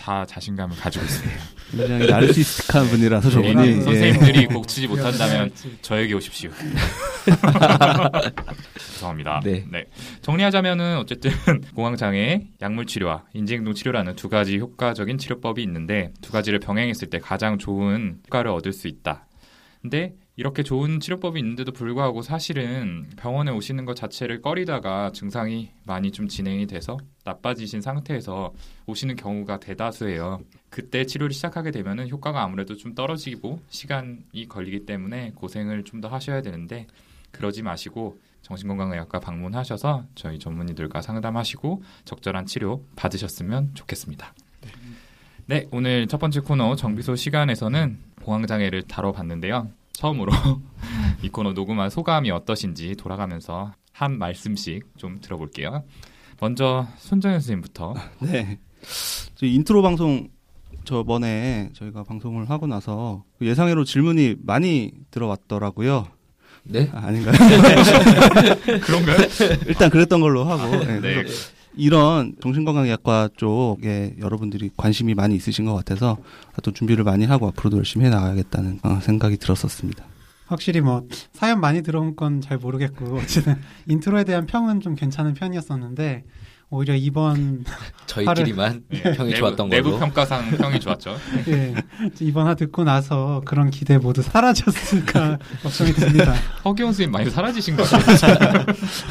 다 0.01 0.25
자신감을 0.25 0.77
가지고 0.77 1.05
있습니다. 1.05 1.41
굉장히 1.71 2.07
나르시스틱한 2.07 2.89
분이라서 2.89 3.31
저분이 3.31 3.51
이런 3.51 3.67
예. 3.69 3.81
선생님들이 3.83 4.47
고치지 4.47 4.89
못한다면 4.89 5.53
저에게 5.83 6.15
오십시오. 6.15 6.51
죄송합니다. 8.79 9.41
네. 9.45 9.65
정리하자면은 10.23 10.97
어쨌든 10.97 11.31
공황장애, 11.77 12.49
약물 12.63 12.87
치료와 12.87 13.25
인지행동 13.35 13.75
치료라는 13.75 14.17
두 14.17 14.29
가지 14.29 14.59
효과적인 14.59 15.19
치료법이 15.19 15.63
있는데 15.63 16.13
두 16.23 16.33
가지를 16.33 16.59
병행했을 16.59 17.11
때 17.11 17.19
가장 17.19 17.59
좋은 17.59 18.21
효과를 18.27 18.51
얻을 18.51 18.73
수 18.73 18.89
있다. 18.89 19.27
근데 19.83 20.15
이렇게 20.37 20.63
좋은 20.63 21.01
치료법이 21.01 21.39
있는데도 21.41 21.73
불구하고 21.73 22.23
사실은 22.23 23.07
병원에 23.17 23.51
오시는 23.51 23.85
것 23.85 23.95
자체를 23.95 24.41
꺼리다가 24.41 25.11
증상이 25.13 25.71
많이 25.85 26.13
좀 26.13 26.29
진행이 26.29 26.67
돼서 26.67 26.97
나빠지신 27.25 27.83
상태에서 27.83 28.55
오시는 28.87 29.17
경우가 29.17 29.61
대다수예요. 29.61 30.41
그때 30.71 31.05
치료를 31.05 31.35
시작하게 31.35 31.73
되면은 31.73 32.09
효과가 32.09 32.43
아무래도 32.43 32.75
좀 32.75 32.95
떨어지고 32.95 33.61
시간이 33.69 34.49
걸리기 34.49 34.87
때문에 34.87 35.33
고생을 35.35 35.85
좀 35.85 36.01
더 36.01 36.09
하셔야 36.09 36.41
되는데 36.41 36.87
그러지 37.31 37.63
마시고 37.63 38.19
정신건강의학과 38.41 39.21
방문하셔서 39.21 40.07
저희 40.15 40.39
전문의들과 40.39 41.03
상담하시고 41.03 41.83
적절한 42.07 42.47
치료 42.47 42.83
받으셨으면 42.97 43.75
좋겠습니다. 43.75 44.33
네, 45.45 45.67
오늘 45.73 46.07
첫 46.07 46.17
번째 46.19 46.41
코너 46.41 46.75
정비소 46.77 47.17
시간에서는 47.17 47.99
공황장애를 48.23 48.85
다뤄봤는데요. 48.85 49.69
처음으로 49.93 50.33
이 51.23 51.29
코너 51.29 51.53
녹음한 51.53 51.91
소감이 51.91 52.31
어떠신지 52.31 52.95
돌아가면서 52.97 53.73
한 53.93 54.19
말씀씩 54.19 54.85
좀 54.97 55.21
들어볼게요. 55.21 55.85
먼저 56.41 56.87
손정현 56.99 57.41
선생님부터 57.41 57.95
네. 58.21 58.59
저 59.35 59.47
인트로 59.47 59.83
방송 59.83 60.29
저번에 60.85 61.71
저희가 61.75 62.05
방송을 62.05 62.49
하고 62.49 62.67
나서 62.67 63.25
그 63.39 63.47
예상외로 63.47 63.85
질문이 63.85 64.37
많이 64.43 64.93
들어왔더라고요. 65.11 66.07
네 66.63 66.91
아, 66.93 67.07
아닌가요? 67.07 67.35
그런가요? 68.85 69.19
일단 69.67 69.91
그랬던 69.91 70.21
걸로 70.21 70.45
하고. 70.45 70.85
네, 70.85 71.01
네. 71.01 71.25
이런 71.77 72.35
정신건강의학과 72.43 73.31
쪽에 73.37 74.17
여러분들이 74.19 74.71
관심이 74.77 75.15
많이 75.15 75.35
있으신 75.37 75.65
것 75.65 75.75
같아서 75.75 76.19
또 76.63 76.73
준비를 76.73 77.05
많이 77.05 77.25
하고 77.25 77.49
앞으로도 77.49 77.77
열심히 77.79 78.07
해 78.07 78.11
나가야겠다는 78.11 78.81
어, 78.83 78.99
생각이 79.01 79.37
들었었습니다. 79.37 80.05
확실히 80.47 80.81
뭐 80.81 81.07
사연 81.33 81.61
많이 81.61 81.83
들어온 81.83 82.17
건 82.17 82.41
잘 82.41 82.59
모르겠고 82.59 83.17
어쨌든 83.19 83.57
인트로에 83.87 84.25
대한 84.25 84.47
평은 84.47 84.81
좀 84.81 84.97
괜찮은 84.97 85.35
편이었었는데 85.35 86.25
오히려 86.73 86.95
이번 86.95 87.65
저희끼리만 88.07 88.85
네, 88.89 89.03
평이 89.17 89.31
내부, 89.31 89.39
좋았던 89.41 89.69
내부 89.71 89.89
걸로 89.91 89.99
평가상 90.01 90.51
평이 90.53 90.79
좋았죠. 90.79 91.17
예, 91.49 91.75
이번 92.21 92.47
화 92.47 92.55
듣고 92.55 92.85
나서 92.85 93.43
그런 93.45 93.71
기대 93.71 93.99
모두 93.99 94.23
사라졌을까 94.23 95.39
걱정이 95.65 95.93
듭니다. 95.93 96.33
허경 96.65 96.93
선생님 96.93 97.11
많이 97.11 97.29
사라지신 97.29 97.77
것 97.77 97.83
같아요. 97.91 98.65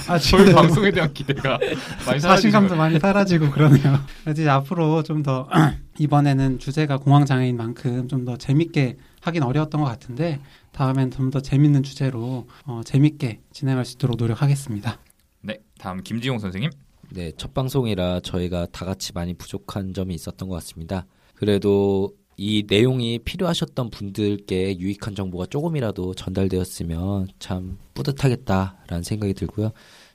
아, 0.07 0.17
저희 0.17 0.45
지금 0.45 0.53
방송에 0.55 0.91
대한 0.91 1.13
기대가 1.13 1.59
많이 2.05 2.21
자신감도 2.21 2.69
것 2.69 2.75
많이 2.77 2.97
사라지고 2.99 3.51
그러네요. 3.51 3.99
이제 4.29 4.47
앞으로 4.47 5.03
좀 5.03 5.19
더 5.23 5.49
이번에는 5.99 6.59
주제가 6.59 6.95
공황 6.97 7.25
장애인 7.25 7.57
만큼 7.57 8.07
좀 8.07 8.23
더 8.23 8.37
재밌게 8.37 8.95
하긴 9.21 9.43
어려웠던 9.43 9.81
것 9.81 9.87
같은데 9.87 10.39
다음엔 10.71 11.11
좀 11.11 11.29
더 11.29 11.41
재밌는 11.41 11.83
주제로 11.83 12.47
어, 12.65 12.81
재밌게 12.85 13.41
진행할 13.51 13.83
수 13.83 13.95
있도록 13.95 14.15
노력하겠습니다. 14.17 14.97
네, 15.41 15.57
다음 15.77 16.01
김지용 16.03 16.39
선생님. 16.39 16.69
네, 17.11 17.31
첫 17.37 17.53
방송이라 17.53 18.19
저희가 18.19 18.67
다 18.71 18.85
같이 18.85 19.13
많이 19.13 19.33
부족한 19.33 19.93
점이 19.93 20.13
있었던 20.13 20.47
것 20.47 20.55
같습니다. 20.55 21.05
그래도 21.33 22.15
이 22.37 22.63
내용이 22.67 23.19
필요하셨던 23.19 23.89
분들께 23.89 24.77
유익한 24.79 25.15
정보가 25.15 25.47
조금이라도 25.47 26.13
전달되었으면 26.13 27.29
참 27.39 27.77
뿌듯하겠다라는 27.95 29.03
생각이 29.03 29.33
들고요. 29.33 29.71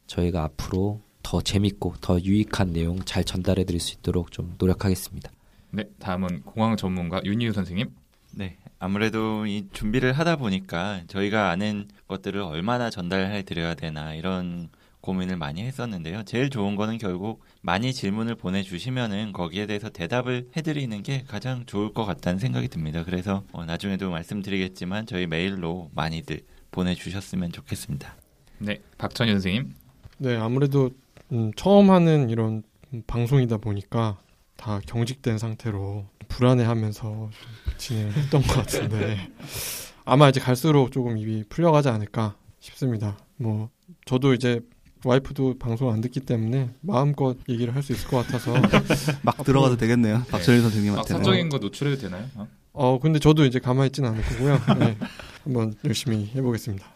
저희가 0.06 0.44
앞으로 0.44 1.00
더 1.22 1.40
재밌고 1.40 1.94
더 2.00 2.20
유익한 2.20 2.72
내용 2.72 2.98
잘 3.04 3.24
전달해 3.24 3.64
드릴 3.64 3.80
수 3.80 3.94
있도록 3.94 4.30
좀 4.30 4.54
노력하겠습니다. 4.58 5.30
네, 5.70 5.84
다음은 5.98 6.42
공황 6.42 6.76
전문가 6.76 7.20
윤희우 7.24 7.52
선생님. 7.52 7.90
네. 8.32 8.56
아무래도 8.78 9.46
이 9.46 9.66
준비를 9.72 10.12
하다 10.12 10.36
보니까 10.36 11.02
저희가 11.08 11.50
아는 11.50 11.88
것들을 12.06 12.40
얼마나 12.40 12.90
전달해 12.90 13.42
드려야 13.42 13.74
되나 13.74 14.14
이런 14.14 14.68
고민을 15.04 15.36
많이 15.36 15.62
했었는데요. 15.62 16.22
제일 16.24 16.48
좋은 16.48 16.76
거는 16.76 16.96
결국 16.96 17.42
많이 17.60 17.92
질문을 17.92 18.36
보내주시면은 18.36 19.32
거기에 19.32 19.66
대해서 19.66 19.90
대답을 19.90 20.48
해드리는 20.56 21.02
게 21.02 21.24
가장 21.28 21.66
좋을 21.66 21.92
것 21.92 22.06
같다는 22.06 22.38
생각이 22.38 22.68
듭니다. 22.68 23.04
그래서 23.04 23.44
어, 23.52 23.66
나중에도 23.66 24.10
말씀드리겠지만 24.10 25.04
저희 25.04 25.26
메일로 25.26 25.90
많이들 25.94 26.40
보내주셨으면 26.70 27.52
좋겠습니다. 27.52 28.16
네, 28.60 28.80
박천희 28.96 29.30
선생님. 29.32 29.74
네, 30.16 30.36
아무래도 30.36 30.90
음, 31.32 31.52
처음 31.54 31.90
하는 31.90 32.30
이런 32.30 32.62
방송이다 33.06 33.58
보니까 33.58 34.16
다 34.56 34.80
경직된 34.86 35.36
상태로 35.36 36.06
불안해하면서 36.28 37.02
좀 37.02 37.30
진행했던 37.76 38.40
것 38.40 38.54
같은데 38.54 39.18
아마 40.06 40.30
이제 40.30 40.40
갈수록 40.40 40.92
조금 40.92 41.18
입이 41.18 41.44
풀려가지 41.50 41.90
않을까 41.90 42.36
싶습니다. 42.58 43.18
뭐 43.36 43.68
저도 44.06 44.32
이제 44.32 44.62
와이프도 45.08 45.58
방송 45.58 45.92
안 45.92 46.00
듣기 46.00 46.20
때문에 46.20 46.70
마음껏 46.80 47.36
얘기를 47.48 47.74
할 47.74 47.82
수 47.82 47.92
있을 47.92 48.08
것 48.08 48.24
같아서 48.26 48.54
막 49.22 49.36
들어가도 49.44 49.76
되겠네요. 49.76 50.22
박철희 50.30 50.58
막 50.58 50.62
선생님한테. 50.62 51.14
사적인 51.14 51.48
거 51.50 51.58
노출해도 51.58 52.00
되나요? 52.00 52.26
어? 52.34 52.48
어 52.72 52.98
근데 52.98 53.18
저도 53.18 53.44
이제 53.44 53.58
가만히 53.58 53.88
있지는 53.88 54.10
않을 54.10 54.22
거고요. 54.22 54.60
네, 54.78 54.96
한번 55.44 55.74
열심히 55.84 56.30
해보겠습니다. 56.34 56.86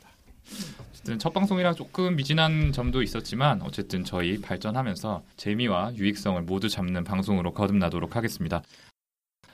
어쨌든 0.90 1.18
첫 1.18 1.32
방송이라 1.34 1.74
조금 1.74 2.16
미진한 2.16 2.72
점도 2.72 3.02
있었지만 3.02 3.60
어쨌든 3.62 4.02
저희 4.04 4.40
발전하면서 4.40 5.22
재미와 5.36 5.92
유익성을 5.94 6.40
모두 6.42 6.68
잡는 6.68 7.04
방송으로 7.04 7.52
거듭나도록 7.52 8.16
하겠습니다. 8.16 8.62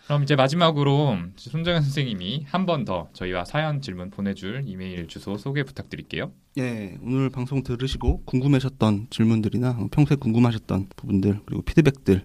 그럼 0.07 0.23
이제 0.23 0.37
마지막으로 0.37 1.17
손정현 1.37 1.83
선생님이 1.83 2.45
한 2.49 2.67
번 2.67 2.85
더 2.85 3.09
저희와 3.14 3.45
사연 3.47 3.81
질문 3.81 4.11
보내줄 4.11 4.64
이메일 4.67 5.07
주소 5.09 5.38
소개 5.38 5.62
부탁드릴게요. 5.64 6.31
예, 6.59 6.99
오늘 7.03 7.31
방송 7.31 7.62
들으시고 7.62 8.25
궁금하셨던 8.25 9.07
질문들이나 9.11 9.79
평소에 9.90 10.17
궁금하셨던 10.19 10.88
부분들 10.97 11.40
그리고 11.47 11.62
피드백들 11.62 12.25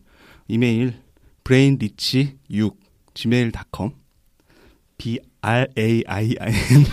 이메일 0.49 0.95
brainrich6 1.45 2.73
gmail.com 3.13 3.91
b 4.97 5.19
r 5.41 5.67
a 5.77 6.03
i 6.05 6.35
i 6.39 6.55
n 6.71 6.85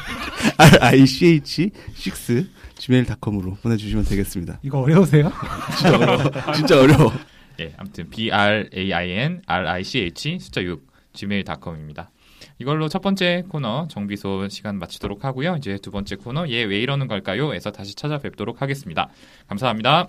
r 0.59 0.85
i 0.85 1.07
c 1.07 1.27
h 1.27 1.71
6 2.07 2.51
gmail.com으로 2.79 3.55
보내주시면 3.63 4.05
되겠습니다. 4.05 4.61
이거 4.63 4.79
어려우세요? 4.81 5.33
진짜 5.77 5.97
어려워. 5.99 6.53
진짜 6.55 6.81
어려워. 6.81 7.13
예, 7.61 7.73
아무튼 7.77 8.11
b 8.11 8.31
r 8.31 8.69
a 8.75 8.93
i 8.93 9.11
n 9.11 9.43
r 9.47 9.69
i 9.69 9.85
c 9.85 10.01
h 10.01 10.39
숫자 10.39 10.63
6 10.63 10.87
gmail.com입니다. 11.15 12.11
이걸로 12.59 12.89
첫 12.89 13.01
번째 13.03 13.45
코너 13.49 13.87
정비소 13.89 14.49
시간 14.49 14.79
마치도록 14.79 15.25
하고요. 15.25 15.57
이제 15.57 15.79
두 15.79 15.91
번째 15.91 16.17
코너 16.17 16.49
얘 16.49 16.65
왜 16.65 16.79
이러는 16.81 17.07
걸까요?에서 17.09 17.71
다시 17.71 17.95
찾아뵙도록 17.95 18.63
하겠습니다. 18.63 19.09
감사합니다. 19.49 20.09